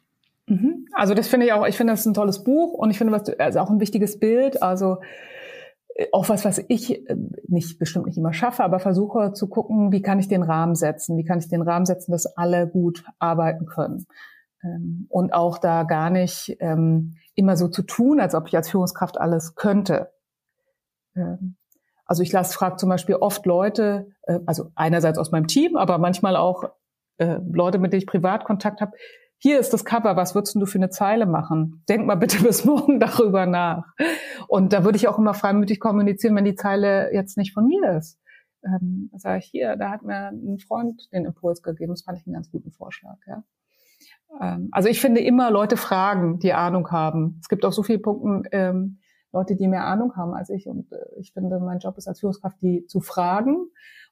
[0.47, 0.87] Mhm.
[0.93, 3.13] Also das finde ich auch, ich finde das ist ein tolles Buch und ich finde,
[3.13, 4.61] was also auch ein wichtiges Bild.
[4.63, 4.97] Also
[6.11, 7.15] auch was, was ich äh,
[7.47, 11.17] nicht bestimmt nicht immer schaffe, aber versuche zu gucken, wie kann ich den Rahmen setzen?
[11.17, 14.05] Wie kann ich den Rahmen setzen, dass alle gut arbeiten können?
[14.63, 18.69] Ähm, und auch da gar nicht ähm, immer so zu tun, als ob ich als
[18.69, 20.11] Führungskraft alles könnte.
[21.15, 21.55] Ähm,
[22.05, 25.97] also ich lasse, frage zum Beispiel oft Leute, äh, also einerseits aus meinem Team, aber
[25.97, 26.63] manchmal auch
[27.17, 28.93] äh, Leute, mit denen ich privat Kontakt habe,
[29.41, 31.83] hier ist das Cover, was würdest du für eine Zeile machen?
[31.87, 33.85] Denk mal bitte bis morgen darüber nach.
[34.47, 37.97] Und da würde ich auch immer freimütig kommunizieren, wenn die Zeile jetzt nicht von mir
[37.97, 38.19] ist.
[38.65, 41.93] Ähm, sage ich hier, da hat mir ein Freund den Impuls gegeben.
[41.93, 43.15] Das fand ich einen ganz guten Vorschlag.
[43.25, 43.43] Ja.
[44.41, 47.37] Ähm, also ich finde immer Leute fragen, die Ahnung haben.
[47.41, 48.99] Es gibt auch so viele Punkte, ähm,
[49.31, 50.67] Leute, die mehr Ahnung haben als ich.
[50.67, 53.67] Und äh, ich finde, mein Job ist als Führungskraft, die zu fragen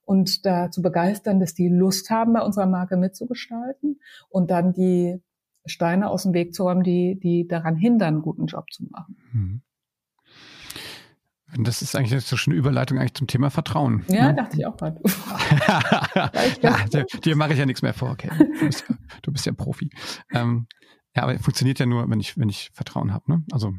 [0.08, 5.22] und da zu begeistern, dass die Lust haben, bei unserer Marke mitzugestalten und dann die
[5.66, 9.18] Steine aus dem Weg zu räumen, die, die daran hindern, einen guten Job zu machen.
[9.34, 9.62] Mhm.
[11.60, 14.06] Das ist eigentlich so schon eine Überleitung eigentlich zum Thema Vertrauen.
[14.08, 14.36] Ja, ne?
[14.36, 15.02] dachte ich auch gerade.
[16.62, 18.30] ja, dir mache ich ja nichts mehr vor, okay.
[18.38, 19.90] Du bist ja, du bist ja Profi.
[20.32, 20.68] Ähm,
[21.16, 23.30] ja, aber funktioniert ja nur, wenn ich, wenn ich Vertrauen habe.
[23.30, 23.44] Ne?
[23.52, 23.74] Also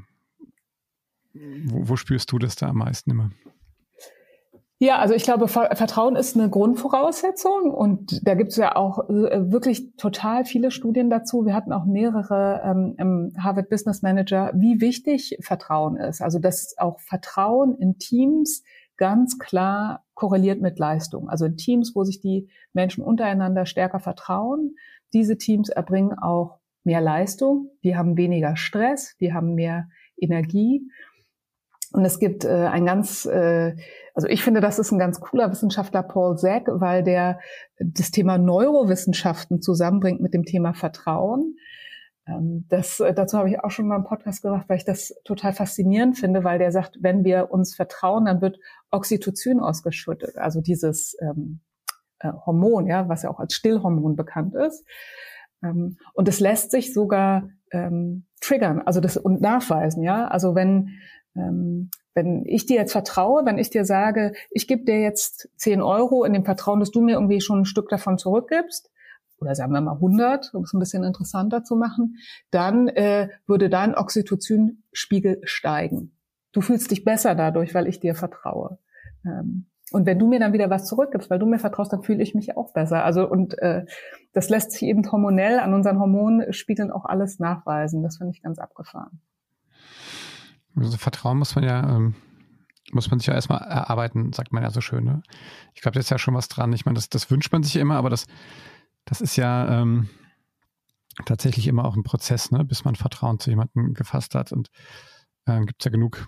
[1.65, 3.31] wo, wo spürst du das da am meisten immer?
[4.81, 9.51] Ja, also ich glaube, Vertrauen ist eine Grundvoraussetzung und da gibt es ja auch äh,
[9.51, 11.45] wirklich total viele Studien dazu.
[11.45, 16.23] Wir hatten auch mehrere ähm, im Harvard Business Manager, wie wichtig Vertrauen ist.
[16.23, 18.63] Also dass auch Vertrauen in Teams
[18.97, 21.29] ganz klar korreliert mit Leistung.
[21.29, 24.77] Also in Teams, wo sich die Menschen untereinander stärker vertrauen,
[25.13, 30.89] diese Teams erbringen auch mehr Leistung, die haben weniger Stress, die haben mehr Energie
[31.93, 33.75] und es gibt äh, ein ganz, äh,
[34.15, 37.41] also ich finde, das ist ein ganz cooler Wissenschaftler, Paul Zack, weil der
[37.79, 41.57] das Thema Neurowissenschaften zusammenbringt mit dem Thema Vertrauen.
[42.27, 45.15] Ähm, das, äh, dazu habe ich auch schon mal einen Podcast gemacht, weil ich das
[45.25, 48.59] total faszinierend finde, weil der sagt, wenn wir uns vertrauen, dann wird
[48.91, 51.61] Oxytocin ausgeschüttet, also dieses ähm,
[52.19, 54.85] äh, Hormon, ja, was ja auch als Stillhormon bekannt ist.
[55.63, 60.29] Ähm, und es lässt sich sogar ähm, triggern, also das und nachweisen, ja.
[60.29, 60.91] Also wenn
[62.15, 66.25] wenn ich dir jetzt vertraue, wenn ich dir sage, ich gebe dir jetzt 10 Euro
[66.25, 68.91] in dem Vertrauen, dass du mir irgendwie schon ein Stück davon zurückgibst,
[69.41, 72.17] oder sagen wir mal 100, um es ein bisschen interessanter zu machen,
[72.51, 76.17] dann äh, würde dein Oxytocin-Spiegel steigen.
[76.53, 78.79] Du fühlst dich besser dadurch, weil ich dir vertraue.
[79.25, 82.23] Ähm, Und wenn du mir dann wieder was zurückgibst, weil du mir vertraust, dann fühle
[82.23, 83.05] ich mich auch besser.
[83.05, 83.87] Also und äh,
[84.33, 88.03] das lässt sich eben hormonell an unseren Hormonspiegeln auch alles nachweisen.
[88.03, 89.21] Das finde ich ganz abgefahren.
[90.79, 92.15] Also Vertrauen muss man ja ähm,
[92.93, 95.05] muss man sich ja erstmal erarbeiten, sagt man ja so schön.
[95.05, 95.23] Ne?
[95.75, 96.73] Ich glaube, da ist ja schon was dran.
[96.73, 98.27] Ich meine, das, das wünscht man sich immer, aber das,
[99.05, 100.09] das ist ja ähm,
[101.27, 102.65] tatsächlich immer auch ein Prozess, ne?
[102.65, 104.53] bis man Vertrauen zu jemandem gefasst hat.
[104.53, 104.71] Und
[105.45, 106.27] äh, gibt es ja genug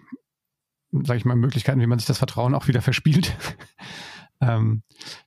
[0.92, 3.36] sage ich mal, Möglichkeiten, wie man sich das Vertrauen auch wieder verspielt.
[4.40, 4.82] ähm,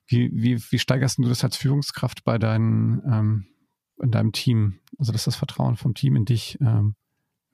[0.06, 3.46] wie, wie, wie steigerst du das als Führungskraft bei deinen, ähm,
[4.02, 4.80] in deinem Team?
[4.98, 6.96] Also, dass das Vertrauen vom Team in dich ähm,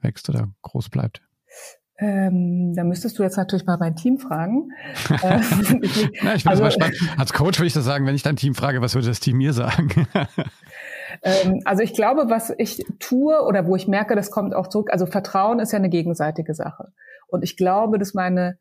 [0.01, 1.23] wächst oder groß bleibt?
[2.01, 4.71] Ähm, da müsstest du jetzt natürlich mal mein Team fragen.
[5.11, 5.19] äh,
[6.23, 6.97] Na, ich finde also, mal spannend.
[7.19, 9.37] Als Coach würde ich das sagen, wenn ich dein Team frage, was würde das Team
[9.37, 9.91] mir sagen?
[11.23, 14.89] ähm, also ich glaube, was ich tue oder wo ich merke, das kommt auch zurück,
[14.91, 16.93] also Vertrauen ist ja eine gegenseitige Sache.
[17.29, 18.59] Und ich glaube, dass meine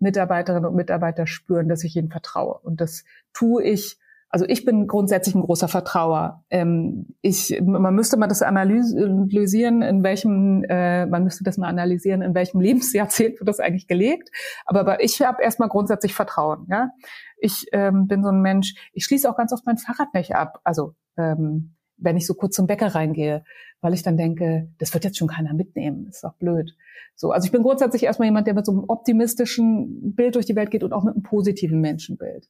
[0.00, 2.58] Mitarbeiterinnen und Mitarbeiter spüren, dass ich ihnen vertraue.
[2.58, 3.96] Und das tue ich.
[4.34, 6.44] Also ich bin grundsätzlich ein großer Vertrauer.
[6.50, 12.20] Ähm, ich, man müsste mal das analysieren, in welchem, äh, man müsste das mal analysieren,
[12.20, 14.30] in welchem Lebensjahrzehnt wird das eigentlich gelegt.
[14.66, 16.66] Aber, aber ich habe erstmal grundsätzlich Vertrauen.
[16.68, 16.90] Ja,
[17.38, 18.74] ich ähm, bin so ein Mensch.
[18.92, 20.58] Ich schließe auch ganz oft mein Fahrrad nicht ab.
[20.64, 23.44] Also ähm, wenn ich so kurz zum Bäcker reingehe,
[23.82, 26.74] weil ich dann denke, das wird jetzt schon keiner mitnehmen, ist doch blöd.
[27.14, 30.56] So, also ich bin grundsätzlich erstmal jemand, der mit so einem optimistischen Bild durch die
[30.56, 32.48] Welt geht und auch mit einem positiven Menschenbild.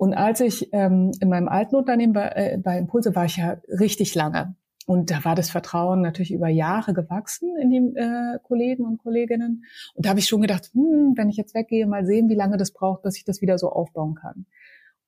[0.00, 3.58] Und als ich ähm, in meinem alten Unternehmen bei, äh, bei Impulse war ich ja
[3.68, 4.54] richtig lange.
[4.86, 9.66] Und da war das Vertrauen natürlich über Jahre gewachsen in die äh, Kollegen und Kolleginnen.
[9.94, 12.56] Und da habe ich schon gedacht, hm, wenn ich jetzt weggehe, mal sehen, wie lange
[12.56, 14.46] das braucht, bis ich das wieder so aufbauen kann.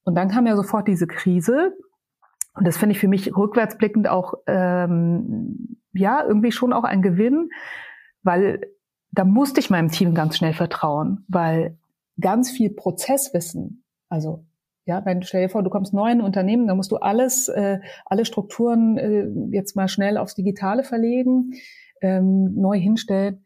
[0.05, 1.73] Und dann kam ja sofort diese Krise
[2.53, 7.49] und das finde ich für mich rückwärtsblickend auch, ähm, ja, irgendwie schon auch ein Gewinn,
[8.23, 8.61] weil
[9.11, 11.79] da musste ich meinem Team ganz schnell vertrauen, weil
[12.21, 14.45] ganz viel Prozesswissen, also
[14.85, 17.49] ja, wenn stell dir vor, du kommst neu in ein Unternehmen, dann musst du alles,
[17.49, 21.53] äh, alle Strukturen äh, jetzt mal schnell aufs Digitale verlegen,
[22.01, 23.45] ähm, neu hinstellen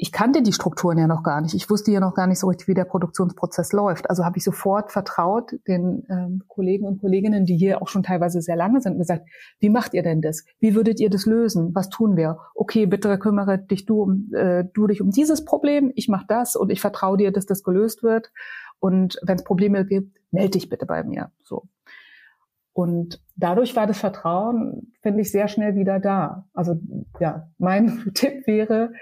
[0.00, 1.54] ich kannte die Strukturen ja noch gar nicht.
[1.54, 4.08] Ich wusste ja noch gar nicht so richtig, wie der Produktionsprozess läuft.
[4.08, 8.40] Also habe ich sofort vertraut den ähm, Kollegen und Kolleginnen, die hier auch schon teilweise
[8.40, 10.44] sehr lange sind, und gesagt, wie macht ihr denn das?
[10.60, 11.74] Wie würdet ihr das lösen?
[11.74, 12.38] Was tun wir?
[12.54, 15.90] Okay, bitte kümmere dich du um äh, du dich um dieses Problem.
[15.96, 18.30] Ich mache das und ich vertraue dir, dass das gelöst wird.
[18.80, 21.30] Und wenn es Probleme gibt, melde dich bitte bei mir.
[21.42, 21.64] So.
[22.72, 26.46] Und dadurch war das Vertrauen, finde ich, sehr schnell wieder da.
[26.54, 26.80] Also
[27.18, 28.92] ja, mein Tipp wäre,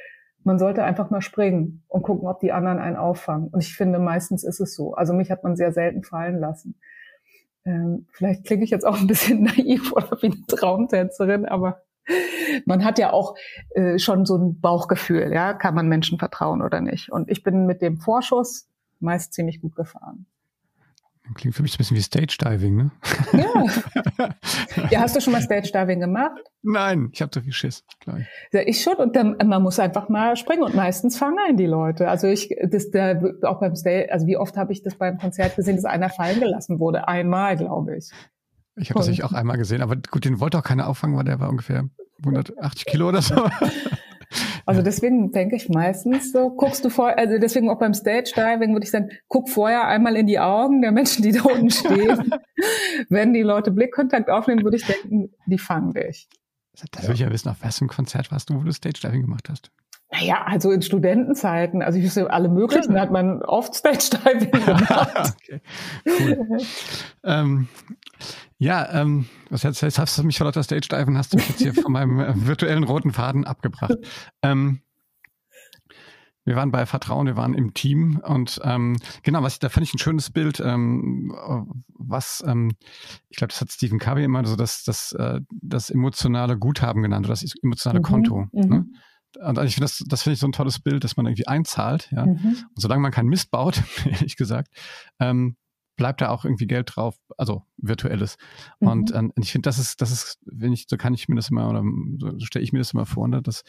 [0.44, 3.48] man sollte einfach mal springen und gucken, ob die anderen einen auffangen.
[3.48, 4.94] Und ich finde, meistens ist es so.
[4.94, 6.76] Also mich hat man sehr selten fallen lassen.
[7.66, 11.82] Ähm, vielleicht klinge ich jetzt auch ein bisschen naiv oder wie eine Traumtänzerin, aber
[12.64, 13.34] man hat ja auch
[13.74, 17.10] äh, schon so ein Bauchgefühl, ja, kann man Menschen vertrauen oder nicht.
[17.10, 18.68] Und ich bin mit dem Vorschuss
[19.00, 20.26] meist ziemlich gut gefahren.
[21.34, 22.90] Klingt für mich ein bisschen wie Stage Diving, ne?
[23.32, 24.30] Ja.
[24.90, 26.40] ja, hast du schon mal Stage Diving gemacht?
[26.62, 28.20] Nein, ich habe so viel Schiss, klar.
[28.52, 28.94] Ja, ich schon.
[28.94, 32.08] Und dann, man muss einfach mal springen und meistens fangen die Leute.
[32.08, 35.56] Also ich, das, der, auch beim Stage, also wie oft habe ich das beim Konzert
[35.56, 37.08] gesehen, dass einer fallen gelassen wurde?
[37.08, 38.10] Einmal, glaube ich.
[38.76, 41.24] Ich habe das natürlich auch einmal gesehen, aber gut, den wollte auch keiner auffangen, weil
[41.24, 43.34] der war ungefähr 180 Kilo oder so.
[44.66, 48.72] Also deswegen denke ich meistens so, guckst du vor, also deswegen auch beim Stage Diving
[48.72, 52.34] würde ich sagen, guck vorher einmal in die Augen der Menschen, die da unten stehen.
[53.08, 56.28] Wenn die Leute Blickkontakt aufnehmen, würde ich denken, die fangen dich.
[56.90, 59.22] Das will ich ja wissen, auf was ein Konzert warst du, wo du Stage Diving
[59.22, 59.70] gemacht hast?
[60.12, 63.00] Naja, also in Studentenzeiten, also ich wüsste, alle möglichen ja.
[63.00, 65.34] hat man oft Stage Diving gemacht.
[65.42, 65.60] okay.
[66.06, 66.58] cool.
[67.24, 67.68] ähm,
[68.58, 71.48] ja, ähm, was jetzt, jetzt hast du mich vor lauter Stage Diven, hast du mich
[71.48, 73.96] jetzt hier von meinem äh, virtuellen roten Faden abgebracht.
[74.42, 74.80] Ähm,
[76.44, 79.84] wir waren bei Vertrauen, wir waren im Team und ähm, genau, was ich, da fand
[79.84, 81.34] ich ein schönes Bild, ähm,
[81.88, 82.70] was ähm,
[83.28, 87.26] ich glaube, das hat Stephen Covey immer so das, das, äh, das emotionale Guthaben genannt
[87.26, 88.46] oder das emotionale mhm, Konto.
[88.52, 88.68] Mhm.
[88.68, 88.86] Ne?
[89.40, 92.10] Und ich finde das, das finde ich so ein tolles Bild, dass man irgendwie einzahlt,
[92.10, 92.26] ja.
[92.26, 92.56] Mhm.
[92.74, 94.70] Und solange man keinen Mist baut, ehrlich gesagt,
[95.20, 95.56] ähm,
[95.96, 98.36] bleibt da auch irgendwie Geld drauf, also virtuelles.
[98.80, 98.88] Mhm.
[98.88, 101.50] Und ähm, ich finde, das ist, das ist, wenn ich, so kann ich mir das
[101.50, 101.82] immer, oder
[102.18, 103.64] so stelle ich mir das immer vor, ne, dass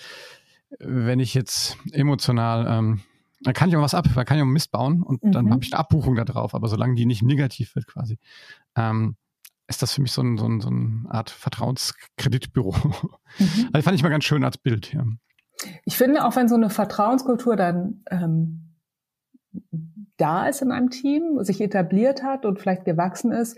[0.80, 3.02] wenn ich jetzt emotional, ähm,
[3.42, 5.32] dann kann ich auch was ab, dann kann ich auch Mist bauen und mhm.
[5.32, 8.18] dann habe ich eine Abbuchung da drauf, aber solange die nicht negativ wird quasi,
[8.76, 9.16] ähm,
[9.68, 12.76] ist das für mich so, ein, so, ein, so eine Art Vertrauenskreditbüro.
[12.76, 12.94] Mhm.
[13.74, 15.06] Also fand ich mal ganz schön als Bild, ja.
[15.86, 18.76] Ich finde, auch wenn so eine Vertrauenskultur dann ähm,
[20.18, 23.58] da ist in einem Team, sich etabliert hat und vielleicht gewachsen ist,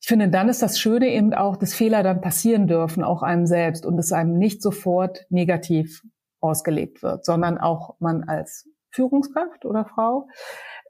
[0.00, 3.46] ich finde, dann ist das Schöne eben auch, dass Fehler dann passieren dürfen, auch einem
[3.46, 6.02] selbst und es einem nicht sofort negativ
[6.40, 10.28] ausgelegt wird, sondern auch man als Führungskraft oder Frau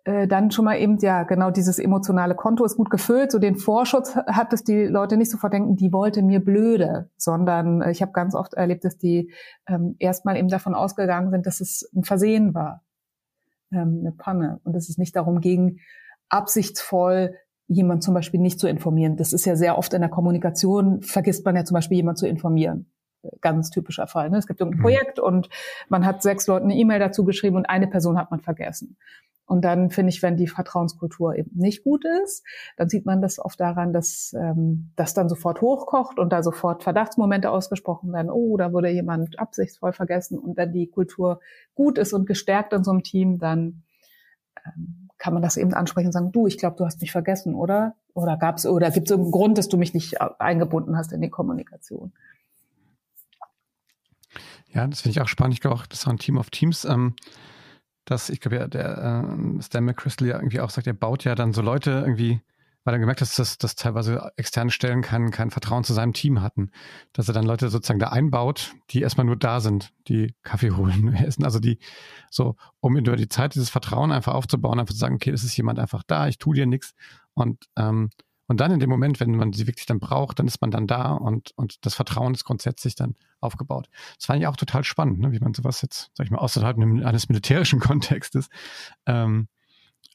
[0.06, 3.32] äh, dann schon mal eben, ja, genau dieses emotionale Konto ist gut gefüllt.
[3.32, 7.82] So den Vorschutz hat es die Leute nicht sofort denken, die wollte mir blöde, sondern
[7.82, 9.32] äh, ich habe ganz oft erlebt, dass die
[9.66, 12.84] ähm, erstmal eben davon ausgegangen sind, dass es ein Versehen war,
[13.72, 14.60] ähm, eine Panne.
[14.62, 15.80] Und dass es nicht darum ging,
[16.28, 17.34] absichtsvoll
[17.66, 19.16] jemand zum Beispiel nicht zu informieren.
[19.16, 22.28] Das ist ja sehr oft in der Kommunikation, vergisst man ja zum Beispiel jemand zu
[22.28, 22.92] informieren
[23.40, 24.30] ganz typischer Fall.
[24.30, 24.38] Ne?
[24.38, 24.80] Es gibt ein mhm.
[24.80, 25.48] Projekt und
[25.88, 28.96] man hat sechs Leuten eine E-Mail dazu geschrieben und eine Person hat man vergessen.
[29.46, 32.44] Und dann finde ich, wenn die Vertrauenskultur eben nicht gut ist,
[32.76, 36.82] dann sieht man das oft daran, dass ähm, das dann sofort hochkocht und da sofort
[36.82, 38.30] Verdachtsmomente ausgesprochen werden.
[38.30, 40.38] Oh, da wurde jemand absichtsvoll vergessen.
[40.38, 41.40] Und wenn die Kultur
[41.76, 43.85] gut ist und gestärkt in so einem Team, dann
[44.66, 47.54] ähm, kann man das eben ansprechen und sagen, du, ich glaube, du hast mich vergessen,
[47.54, 47.94] oder?
[48.14, 51.30] Oder gab's oder gibt es einen Grund, dass du mich nicht eingebunden hast in die
[51.30, 52.12] Kommunikation?
[54.72, 55.54] Ja, das finde ich auch spannend.
[55.54, 56.85] Ich glaube auch, das auch ein Team of Teams.
[56.85, 57.14] Ähm
[58.06, 59.24] dass ich glaube ja, der
[59.58, 62.40] äh, Stan McChrystal ja irgendwie auch sagt, er baut ja dann so Leute irgendwie,
[62.84, 66.40] weil er gemerkt hat, dass, dass teilweise externe Stellen kein, kein Vertrauen zu seinem Team
[66.40, 66.70] hatten.
[67.12, 71.12] Dass er dann Leute sozusagen da einbaut, die erstmal nur da sind, die Kaffee holen,
[71.14, 71.78] essen, also die
[72.30, 75.56] so, um über die Zeit dieses Vertrauen einfach aufzubauen, einfach zu sagen, okay, es ist
[75.56, 76.94] jemand einfach da, ich tue dir nichts
[77.34, 78.10] und ähm,
[78.48, 80.87] und dann in dem Moment, wenn man sie wirklich dann braucht, dann ist man dann
[80.87, 83.88] da und, und das Vertrauen ist grundsätzlich dann aufgebaut.
[84.16, 85.32] Das fand ich auch total spannend, ne?
[85.32, 88.48] wie man sowas jetzt, sag ich mal, außerhalb eines militärischen Kontextes
[89.06, 89.48] ähm,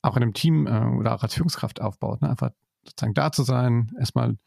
[0.02, 2.22] auch in einem Team äh, oder auch als Führungskraft aufbaut.
[2.22, 2.30] Ne?
[2.30, 2.52] Einfach
[2.86, 4.38] sozusagen da zu sein, erstmal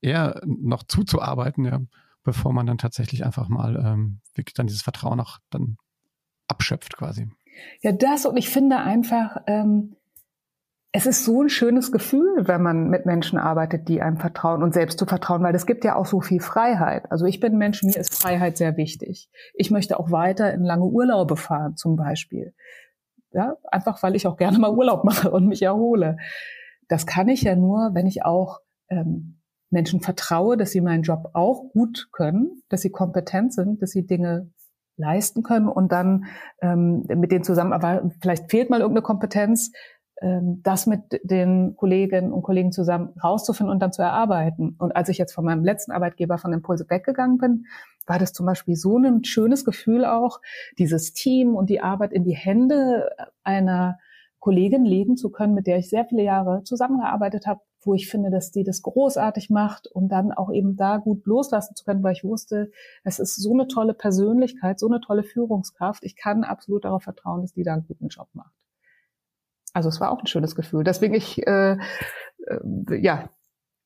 [0.00, 1.80] eher noch zuzuarbeiten, ja,
[2.22, 5.76] bevor man dann tatsächlich einfach mal ähm, wirklich dann dieses Vertrauen auch dann
[6.48, 7.30] abschöpft quasi.
[7.82, 9.96] Ja, das und ich finde einfach, ähm,
[10.92, 14.74] es ist so ein schönes Gefühl, wenn man mit Menschen arbeitet, die einem vertrauen und
[14.74, 17.10] selbst zu vertrauen, weil es gibt ja auch so viel Freiheit.
[17.12, 19.30] Also ich bin Mensch, mir ist Freiheit sehr wichtig.
[19.54, 22.54] Ich möchte auch weiter in lange Urlaube fahren, zum Beispiel.
[23.32, 26.16] Ja, einfach weil ich auch gerne mal Urlaub mache und mich erhole.
[26.88, 31.30] Das kann ich ja nur, wenn ich auch ähm, Menschen vertraue, dass sie meinen Job
[31.34, 34.50] auch gut können, dass sie kompetent sind, dass sie Dinge
[34.96, 36.26] leisten können und dann
[36.60, 38.10] ähm, mit denen zusammenarbeiten.
[38.20, 39.70] Vielleicht fehlt mal irgendeine Kompetenz,
[40.20, 44.76] das mit den Kolleginnen und Kollegen zusammen rauszufinden und dann zu erarbeiten.
[44.78, 47.66] Und als ich jetzt von meinem letzten Arbeitgeber von Impulse weggegangen bin,
[48.06, 50.40] war das zum Beispiel so ein schönes Gefühl auch,
[50.78, 53.08] dieses Team und die Arbeit in die Hände
[53.44, 53.98] einer
[54.40, 58.30] Kollegin legen zu können, mit der ich sehr viele Jahre zusammengearbeitet habe, wo ich finde,
[58.30, 62.12] dass die das großartig macht und dann auch eben da gut loslassen zu können, weil
[62.12, 62.70] ich wusste,
[63.04, 66.04] es ist so eine tolle Persönlichkeit, so eine tolle Führungskraft.
[66.04, 68.59] Ich kann absolut darauf vertrauen, dass die da einen guten Job macht.
[69.72, 70.84] Also es war auch ein schönes Gefühl.
[70.84, 71.78] Deswegen ich, äh, äh,
[73.00, 73.30] ja,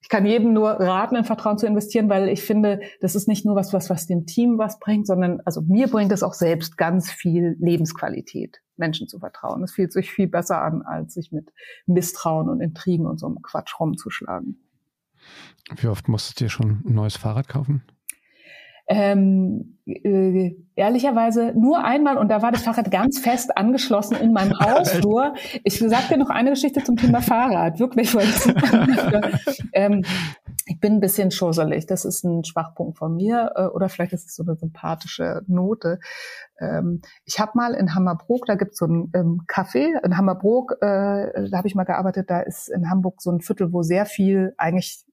[0.05, 3.47] ich kann jedem nur raten, in Vertrauen zu investieren, weil ich finde, das ist nicht
[3.47, 6.77] nur was, was, was dem Team was bringt, sondern also mir bringt es auch selbst
[6.77, 9.63] ganz viel Lebensqualität, Menschen zu vertrauen.
[9.63, 11.51] Es fühlt sich viel besser an, als sich mit
[11.87, 14.61] Misstrauen und Intrigen und so einem Quatsch rumzuschlagen.
[15.75, 17.83] Wie oft musstet ihr schon ein neues Fahrrad kaufen?
[18.87, 24.59] Ähm, äh, ehrlicherweise nur einmal und da war das Fahrrad ganz fest angeschlossen in meinem
[24.61, 25.35] Hausflur.
[25.63, 30.05] Ich sag dir noch eine Geschichte zum Thema Fahrrad, wirklich, weil ich, ähm,
[30.67, 31.87] ich bin ein bisschen schusselig.
[31.87, 35.99] Das ist ein Schwachpunkt von mir äh, oder vielleicht ist es so eine sympathische Note.
[36.59, 41.49] Ähm, ich habe mal in Hammerbrook, da gibt's so ein ähm, Café in Hammerbrook, äh,
[41.51, 42.31] da habe ich mal gearbeitet.
[42.31, 45.05] Da ist in Hamburg so ein Viertel, wo sehr viel eigentlich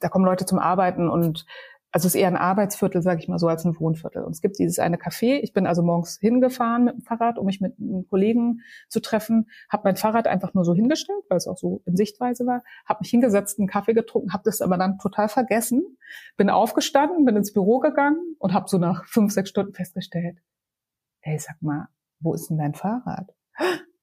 [0.00, 1.46] da kommen Leute zum Arbeiten und
[1.92, 4.22] also es ist eher ein Arbeitsviertel, sage ich mal so, als ein Wohnviertel.
[4.22, 5.40] Und es gibt dieses eine Café.
[5.42, 9.50] Ich bin also morgens hingefahren mit dem Fahrrad, um mich mit einem Kollegen zu treffen,
[9.68, 13.00] habe mein Fahrrad einfach nur so hingestellt, weil es auch so in Sichtweise war, habe
[13.00, 15.96] mich hingesetzt, einen Kaffee getrunken, habe das aber dann total vergessen,
[16.36, 20.38] bin aufgestanden, bin ins Büro gegangen und habe so nach fünf, sechs Stunden festgestellt,
[21.20, 21.88] hey, sag mal,
[22.20, 23.34] wo ist denn dein Fahrrad?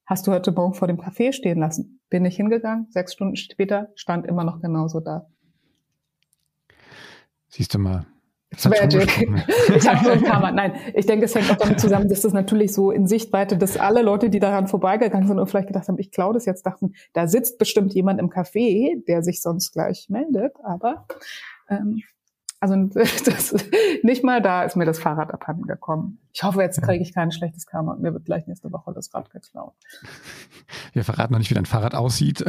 [0.06, 2.02] Hast du heute Morgen vor dem Café stehen lassen?
[2.10, 5.30] Bin ich hingegangen, sechs Stunden später stand immer noch genauso da.
[7.50, 8.06] Siehst du mal.
[8.64, 9.28] Magic.
[9.76, 10.54] Ich habe so ein paar Mal.
[10.54, 13.76] Nein, ich denke, es hängt auch damit zusammen, dass das natürlich so in Sichtweite, dass
[13.76, 16.94] alle Leute, die daran vorbeigegangen sind und vielleicht gedacht haben, ich klaue das jetzt, dachten,
[17.12, 20.54] da sitzt bestimmt jemand im Café, der sich sonst gleich meldet.
[20.64, 21.06] Aber
[21.70, 22.04] ähm,
[22.60, 23.56] also das,
[24.02, 26.20] nicht mal da ist mir das Fahrrad abhanden gekommen.
[26.34, 29.14] Ich hoffe, jetzt kriege ich kein schlechtes Karma und mir wird gleich nächste Woche das
[29.14, 29.74] Rad geklaut.
[30.94, 32.44] Wir verraten noch nicht, wie dein Fahrrad aussieht,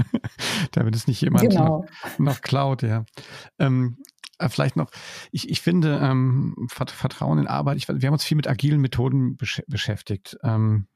[0.72, 1.86] damit es nicht jemand genau.
[2.18, 3.04] noch, noch klaut, ja.
[3.58, 4.11] Ähm, äh,
[4.48, 4.90] vielleicht noch,
[5.30, 9.36] ich, ich finde ähm, Vertrauen in Arbeit, ich, wir haben uns viel mit agilen Methoden
[9.36, 10.36] besch beschäftigt.
[10.42, 10.86] Ähm,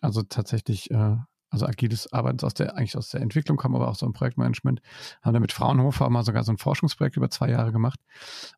[0.00, 1.16] also tatsächlich, äh,
[1.48, 4.80] also agiles Arbeiten aus der, eigentlich aus der Entwicklung kommen, aber auch so im Projektmanagement.
[5.22, 8.00] Haben da mit Fraunhofer mal sogar so ein Forschungsprojekt über zwei Jahre gemacht.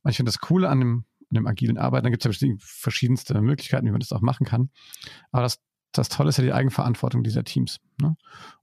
[0.02, 2.48] Und ich finde das Coole an dem, an dem agilen Arbeiten, da gibt es ja
[2.58, 4.70] verschiedenste Möglichkeiten, wie man das auch machen kann.
[5.30, 5.60] Aber das
[5.92, 7.80] das Tolle ist ja die Eigenverantwortung dieser Teams.
[8.00, 8.16] Ne?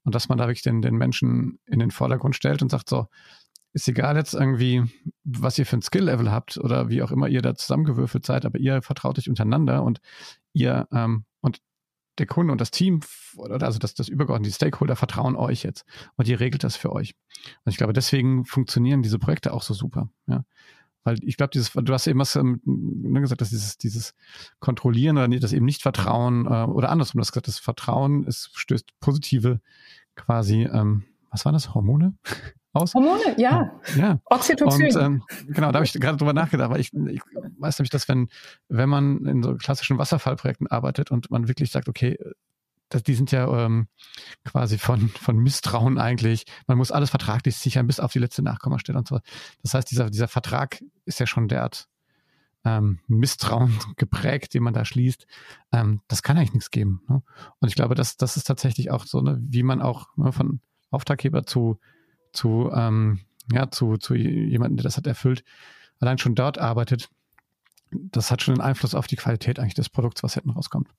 [0.03, 3.07] Und dass man da wirklich den, den Menschen in den Vordergrund stellt und sagt so,
[3.75, 4.83] ist egal jetzt irgendwie,
[5.25, 8.57] was ihr für ein Skill-Level habt oder wie auch immer ihr da zusammengewürfelt seid, aber
[8.57, 9.99] ihr vertraut euch untereinander und
[10.53, 11.59] ihr ähm, und
[12.17, 13.01] der Kunde und das Team
[13.35, 15.83] oder also das, das übergeordnete, Stakeholder vertrauen euch jetzt
[16.15, 17.15] und ihr regelt das für euch.
[17.65, 20.09] Und ich glaube, deswegen funktionieren diese Projekte auch so super.
[20.25, 20.45] Ja.
[21.03, 24.13] Weil ich glaube, dieses, du hast eben was ähm, ne, gesagt, dass dieses, dieses
[24.61, 28.97] Kontrollieren oder das eben nicht Vertrauen äh, oder andersrum, das gesagt, das Vertrauen ist, stößt
[29.01, 29.59] positive
[30.15, 31.03] quasi, ähm,
[31.35, 32.15] was waren das, Hormone?
[32.75, 32.93] aus.
[32.93, 33.71] Hormone, ja.
[33.95, 34.19] Ja.
[34.25, 34.85] Oxytocin.
[34.85, 37.21] Und, ähm, genau, da habe ich gerade drüber nachgedacht, weil ich, ich
[37.57, 38.29] weiß nämlich, dass wenn,
[38.67, 42.17] wenn man in so klassischen Wasserfallprojekten arbeitet und man wirklich sagt, okay,
[42.89, 43.87] das, die sind ja ähm,
[44.43, 46.45] quasi von, von Misstrauen eigentlich.
[46.67, 49.19] Man muss alles vertraglich sichern, bis auf die letzte Nachkommastelle und so.
[49.63, 51.87] Das heißt, dieser, dieser Vertrag ist ja schon derart
[52.63, 55.25] ähm, Misstrauen geprägt, den man da schließt.
[55.71, 57.01] Ähm, das kann eigentlich nichts geben.
[57.07, 57.23] Ne?
[57.59, 60.59] Und ich glaube, das, das ist tatsächlich auch so, ne, wie man auch ne, von
[60.95, 61.79] Auftraggeber zu
[62.35, 63.19] zu, ähm,
[63.51, 65.43] ja, zu, zu jemandem, der das hat erfüllt,
[65.99, 67.09] allein schon dort arbeitet,
[67.91, 70.89] das hat schon einen Einfluss auf die Qualität eigentlich des Produkts, was hinten rauskommt.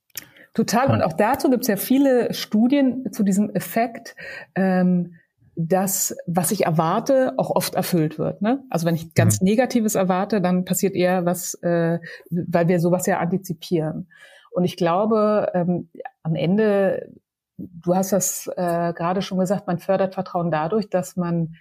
[0.53, 0.89] Total.
[0.89, 4.15] Und auch dazu gibt es ja viele Studien zu diesem Effekt,
[4.55, 5.15] ähm,
[5.55, 8.41] dass was ich erwarte, auch oft erfüllt wird.
[8.41, 8.63] Ne?
[8.69, 9.45] Also wenn ich ganz mhm.
[9.45, 14.07] Negatives erwarte, dann passiert eher was, äh, weil wir sowas ja antizipieren.
[14.51, 15.89] Und ich glaube, ähm,
[16.23, 17.11] am Ende
[17.57, 21.55] Du hast das äh, gerade schon gesagt, man fördert Vertrauen dadurch, dass man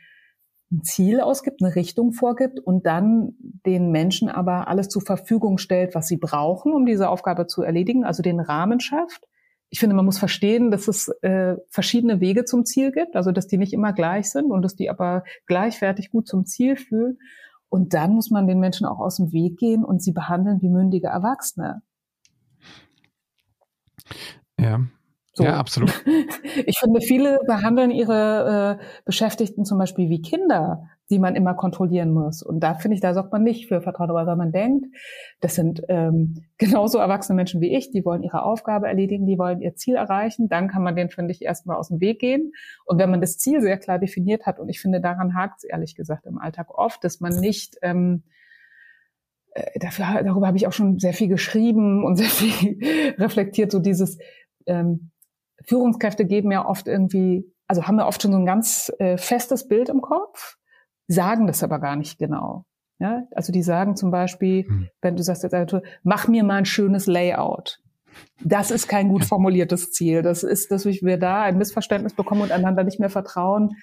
[0.71, 5.95] ein Ziel ausgibt, eine Richtung vorgibt und dann den Menschen aber alles zur Verfügung stellt,
[5.95, 9.27] was sie brauchen, um diese Aufgabe zu erledigen, also den Rahmen schafft.
[9.69, 13.47] Ich finde, man muss verstehen, dass es äh, verschiedene Wege zum Ziel gibt, also dass
[13.47, 17.19] die nicht immer gleich sind und dass die aber gleichwertig gut zum Ziel fühlen.
[17.69, 20.69] Und dann muss man den Menschen auch aus dem Weg gehen und sie behandeln wie
[20.69, 21.83] mündige Erwachsene.
[24.59, 24.81] Ja,
[25.37, 25.45] so.
[25.45, 25.93] Ja, absolut.
[26.65, 32.11] Ich finde, viele behandeln ihre äh, Beschäftigten zum Beispiel wie Kinder, die man immer kontrollieren
[32.11, 32.43] muss.
[32.43, 34.87] Und da finde ich, da sorgt man nicht für Vertrauen, wenn man denkt,
[35.41, 39.61] das sind ähm, genauso erwachsene Menschen wie ich, die wollen ihre Aufgabe erledigen, die wollen
[39.61, 42.53] ihr Ziel erreichen, dann kann man den, finde ich, erstmal aus dem Weg gehen.
[42.87, 45.65] Und wenn man das Ziel sehr klar definiert hat, und ich finde, daran hakt es
[45.65, 48.23] ehrlich gesagt im Alltag oft, dass man nicht ähm,
[49.51, 52.79] äh, dafür, darüber habe ich auch schon sehr viel geschrieben und sehr viel
[53.19, 54.19] reflektiert, so dieses
[54.65, 55.11] ähm,
[55.65, 59.69] Führungskräfte geben ja oft irgendwie, also haben ja oft schon so ein ganz äh, festes
[59.69, 60.57] Bild im Kopf,
[61.09, 62.65] sagen das aber gar nicht genau.
[62.99, 64.89] Ja, also die sagen zum Beispiel, hm.
[65.03, 67.79] wenn du sagst jetzt, mach mir mal ein schönes Layout.
[68.43, 70.23] Das ist kein gut formuliertes Ziel.
[70.23, 73.77] Das ist, dass wir da ein Missverständnis bekommen und einander nicht mehr vertrauen.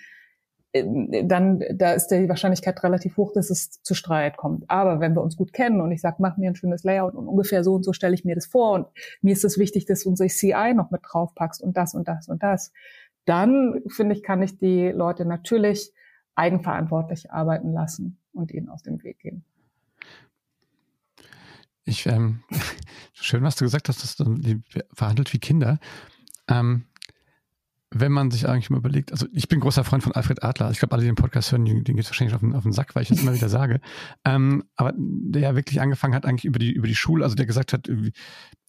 [0.74, 4.70] Ähm, dann, da ist die Wahrscheinlichkeit relativ hoch, dass es zu Streit kommt.
[4.70, 7.28] Aber wenn wir uns gut kennen und ich sage, mach mir ein schönes Layout und
[7.28, 8.88] ungefähr so und so stelle ich mir das vor und
[9.22, 12.28] mir ist es wichtig, dass du unser CI noch mit draufpackst und das und das
[12.28, 12.72] und das,
[13.26, 15.94] dann finde ich, kann ich die Leute natürlich
[16.36, 19.46] eigenverantwortlich arbeiten lassen und ihnen aus dem Weg gehen.
[21.86, 22.44] Ich, ähm,
[23.14, 24.36] schön, was du gesagt hast, dass du
[24.94, 25.80] verhandelt wie Kinder.
[26.48, 26.86] Ähm,
[27.96, 30.72] wenn man sich eigentlich mal überlegt, also ich bin großer Freund von Alfred Adler.
[30.72, 32.72] Ich glaube, alle, die den Podcast hören, denen geht es wahrscheinlich auf den, auf den
[32.72, 33.80] Sack, weil ich das immer wieder sage.
[34.26, 37.46] Ähm, aber der ja wirklich angefangen hat, eigentlich über die, über die Schule, also der
[37.46, 37.90] gesagt hat,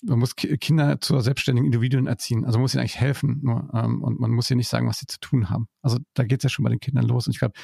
[0.05, 2.45] man muss Kinder zu selbstständigen Individuen erziehen.
[2.45, 3.41] Also man muss ihnen eigentlich helfen.
[3.43, 5.69] Nur, ähm, und man muss ihnen nicht sagen, was sie zu tun haben.
[5.83, 7.27] Also da geht es ja schon bei den Kindern los.
[7.27, 7.55] Und ich glaube,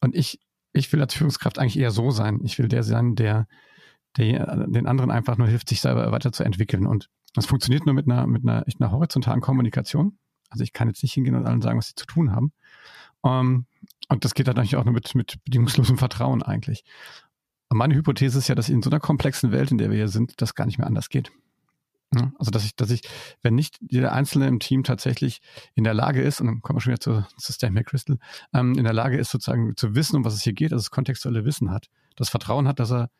[0.00, 0.40] und ich,
[0.72, 2.40] ich will als Führungskraft eigentlich eher so sein.
[2.44, 3.46] Ich will der sein, der,
[4.16, 6.86] der den anderen einfach nur hilft, sich selber weiterzuentwickeln.
[6.86, 10.18] Und das funktioniert nur mit einer, mit einer, echt einer horizontalen Kommunikation.
[10.48, 12.52] Also ich kann jetzt nicht hingehen und allen sagen, was sie zu tun haben.
[13.20, 13.66] Um, ähm,
[14.10, 16.84] und das geht dann natürlich auch nur mit, mit bedingungslosem Vertrauen eigentlich.
[17.68, 20.08] Und meine Hypothese ist ja, dass in so einer komplexen Welt, in der wir hier
[20.08, 21.30] sind, das gar nicht mehr anders geht.
[22.38, 23.02] Also dass ich, dass ich,
[23.42, 25.42] wenn nicht jeder Einzelne im Team tatsächlich
[25.74, 28.18] in der Lage ist, und dann kommen wir schon wieder zu, zu Stan McChrystal,
[28.54, 30.90] ähm, in der Lage ist sozusagen zu wissen, um was es hier geht, also das
[30.90, 33.10] kontextuelle Wissen hat, das Vertrauen hat, dass er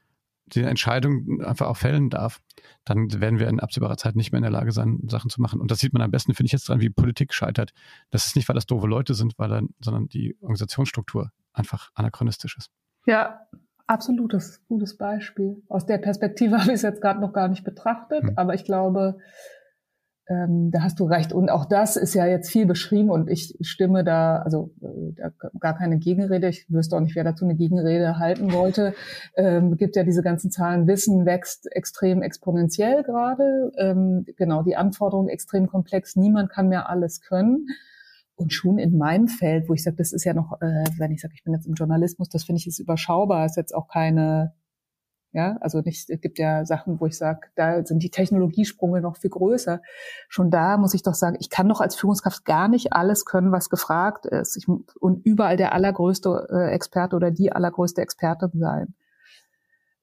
[0.55, 2.41] die Entscheidung einfach auch fällen darf,
[2.85, 5.61] dann werden wir in absehbarer Zeit nicht mehr in der Lage sein, Sachen zu machen.
[5.61, 7.73] Und das sieht man am besten, finde ich jetzt dran, wie Politik scheitert.
[8.11, 12.57] Das ist nicht, weil das doofe Leute sind, weil dann, sondern die Organisationsstruktur einfach anachronistisch
[12.57, 12.71] ist.
[13.07, 13.47] Ja,
[13.87, 15.63] absolutes gutes Beispiel.
[15.69, 18.33] Aus der Perspektive habe ich es jetzt gerade noch gar nicht betrachtet, hm.
[18.37, 19.19] aber ich glaube,
[20.29, 21.33] ähm, da hast du recht.
[21.33, 25.77] Und auch das ist ja jetzt viel beschrieben und ich stimme da, also äh, gar
[25.77, 26.49] keine Gegenrede.
[26.49, 28.95] Ich wüsste auch nicht, wer dazu eine Gegenrede halten wollte.
[29.37, 30.87] Ähm, gibt ja diese ganzen Zahlen.
[30.87, 33.73] Wissen wächst extrem exponentiell gerade.
[33.79, 36.15] Ähm, genau, die Anforderungen extrem komplex.
[36.15, 37.69] Niemand kann mehr alles können.
[38.37, 41.23] Und schon in meinem Feld, wo ich sage, das ist ja noch, äh, wenn ich
[41.23, 44.53] sage, ich bin jetzt im Journalismus, das finde ich ist überschaubar, ist jetzt auch keine
[45.33, 49.19] Ja, also nicht, es gibt ja Sachen, wo ich sage, da sind die Technologiesprünge noch
[49.19, 49.83] viel größer.
[50.29, 53.53] Schon da muss ich doch sagen, ich kann doch als Führungskraft gar nicht alles können,
[53.53, 54.57] was gefragt ist.
[54.57, 58.95] Ich, und überall der allergrößte äh, Experte oder die allergrößte Expertin sein.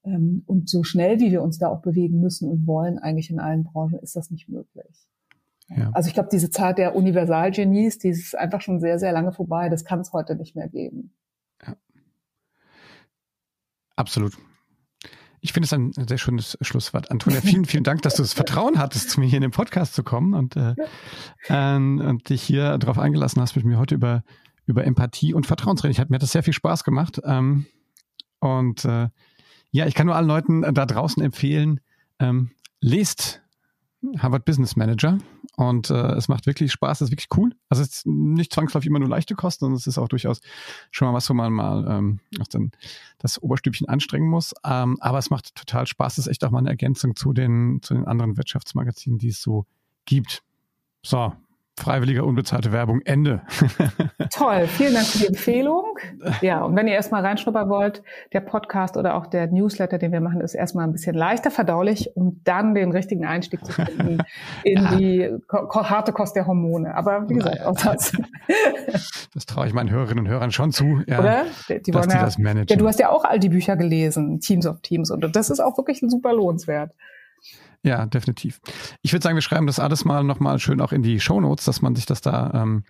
[0.04, 3.40] Ähm, und so schnell, wie wir uns da auch bewegen müssen und wollen, eigentlich in
[3.40, 5.08] allen Branchen, ist das nicht möglich.
[5.68, 5.90] Ja.
[5.92, 9.68] Also ich glaube, diese Zeit der Universalgenies, die ist einfach schon sehr, sehr lange vorbei.
[9.68, 11.12] Das kann es heute nicht mehr geben.
[11.66, 11.76] Ja.
[13.96, 14.36] Absolut.
[15.40, 17.10] Ich finde es ein sehr schönes Schlusswort.
[17.10, 19.94] Antonia, vielen, vielen Dank, dass du das Vertrauen hattest, zu mir hier in den Podcast
[19.94, 20.74] zu kommen und, äh,
[21.48, 24.22] äh, und dich hier darauf eingelassen hast, mit mir heute über,
[24.66, 25.92] über Empathie und Vertrauensreden.
[25.92, 27.20] Ich hat mir das sehr viel Spaß gemacht.
[27.24, 27.66] Ähm,
[28.40, 29.08] und äh,
[29.70, 31.80] ja, ich kann nur allen Leuten da draußen empfehlen,
[32.18, 33.42] ähm, lest
[34.18, 35.18] Harvard Business Manager
[35.56, 37.50] und äh, es macht wirklich Spaß, es ist wirklich cool.
[37.70, 40.40] Also es ist nicht zwangsläufig immer nur leichte Kosten, sondern es ist auch durchaus
[40.90, 42.72] schon mal was, wo man mal ähm, dann
[43.18, 44.54] das Oberstübchen anstrengen muss.
[44.64, 47.80] Ähm, aber es macht total Spaß, es ist echt auch mal eine Ergänzung zu den,
[47.82, 49.64] zu den anderen Wirtschaftsmagazinen, die es so
[50.04, 50.42] gibt.
[51.02, 51.32] So,
[51.78, 53.42] Freiwilliger unbezahlte Werbung, Ende.
[54.32, 55.98] Toll, vielen Dank für die Empfehlung.
[56.40, 58.02] Ja, und wenn ihr erstmal reinschnuppern wollt,
[58.32, 62.16] der Podcast oder auch der Newsletter, den wir machen, ist erstmal ein bisschen leichter verdaulich,
[62.16, 64.18] um dann den richtigen Einstieg zu finden
[64.64, 64.96] in ja.
[64.96, 66.94] die harte Kost der Hormone.
[66.94, 68.12] Aber wie gesagt, naja, auch das.
[69.34, 71.44] Das traue ich meinen Hörerinnen und Hörern schon zu, ja, oder?
[71.68, 72.68] Die, die dass die ja, das managen.
[72.68, 75.60] Ja, du hast ja auch all die Bücher gelesen, Teams of Teams, und das ist
[75.60, 76.92] auch wirklich super lohnenswert.
[77.86, 78.60] Ja, definitiv.
[79.02, 81.66] Ich würde sagen, wir schreiben das alles mal nochmal schön auch in die Show Notes,
[81.66, 82.82] dass man sich das da ähm,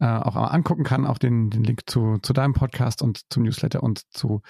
[0.00, 1.06] äh, auch angucken kann.
[1.06, 4.40] Auch den, den Link zu, zu deinem Podcast und zum Newsletter und zu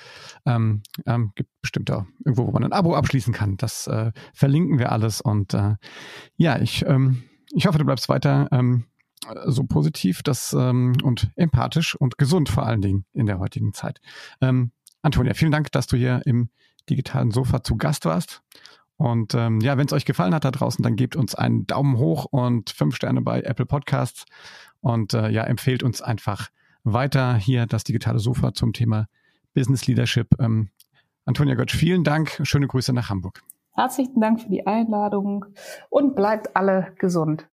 [0.47, 3.57] ähm, ähm, gibt bestimmt auch irgendwo, wo man ein Abo abschließen kann.
[3.57, 5.21] Das äh, verlinken wir alles.
[5.21, 5.75] Und äh,
[6.37, 8.85] ja, ich, ähm, ich hoffe, du bleibst weiter ähm,
[9.47, 14.01] so positiv das, ähm, und empathisch und gesund vor allen Dingen in der heutigen Zeit.
[14.41, 14.71] Ähm,
[15.03, 16.51] Antonia, vielen Dank, dass du hier im
[16.89, 18.43] digitalen Sofa zu Gast warst.
[19.03, 21.99] Und ähm, ja, wenn es euch gefallen hat da draußen, dann gebt uns einen Daumen
[21.99, 24.27] hoch und fünf Sterne bei Apple Podcasts.
[24.81, 26.51] Und äh, ja, empfehlt uns einfach
[26.85, 29.09] weiter hier das digitale Sofa zum Thema
[29.55, 30.29] Business Leadership.
[30.39, 30.69] Ähm,
[31.25, 32.41] Antonia Götz, vielen Dank.
[32.45, 33.43] Schöne Grüße nach Hamburg.
[33.73, 35.47] Herzlichen Dank für die Einladung
[35.91, 37.49] und bleibt alle gesund.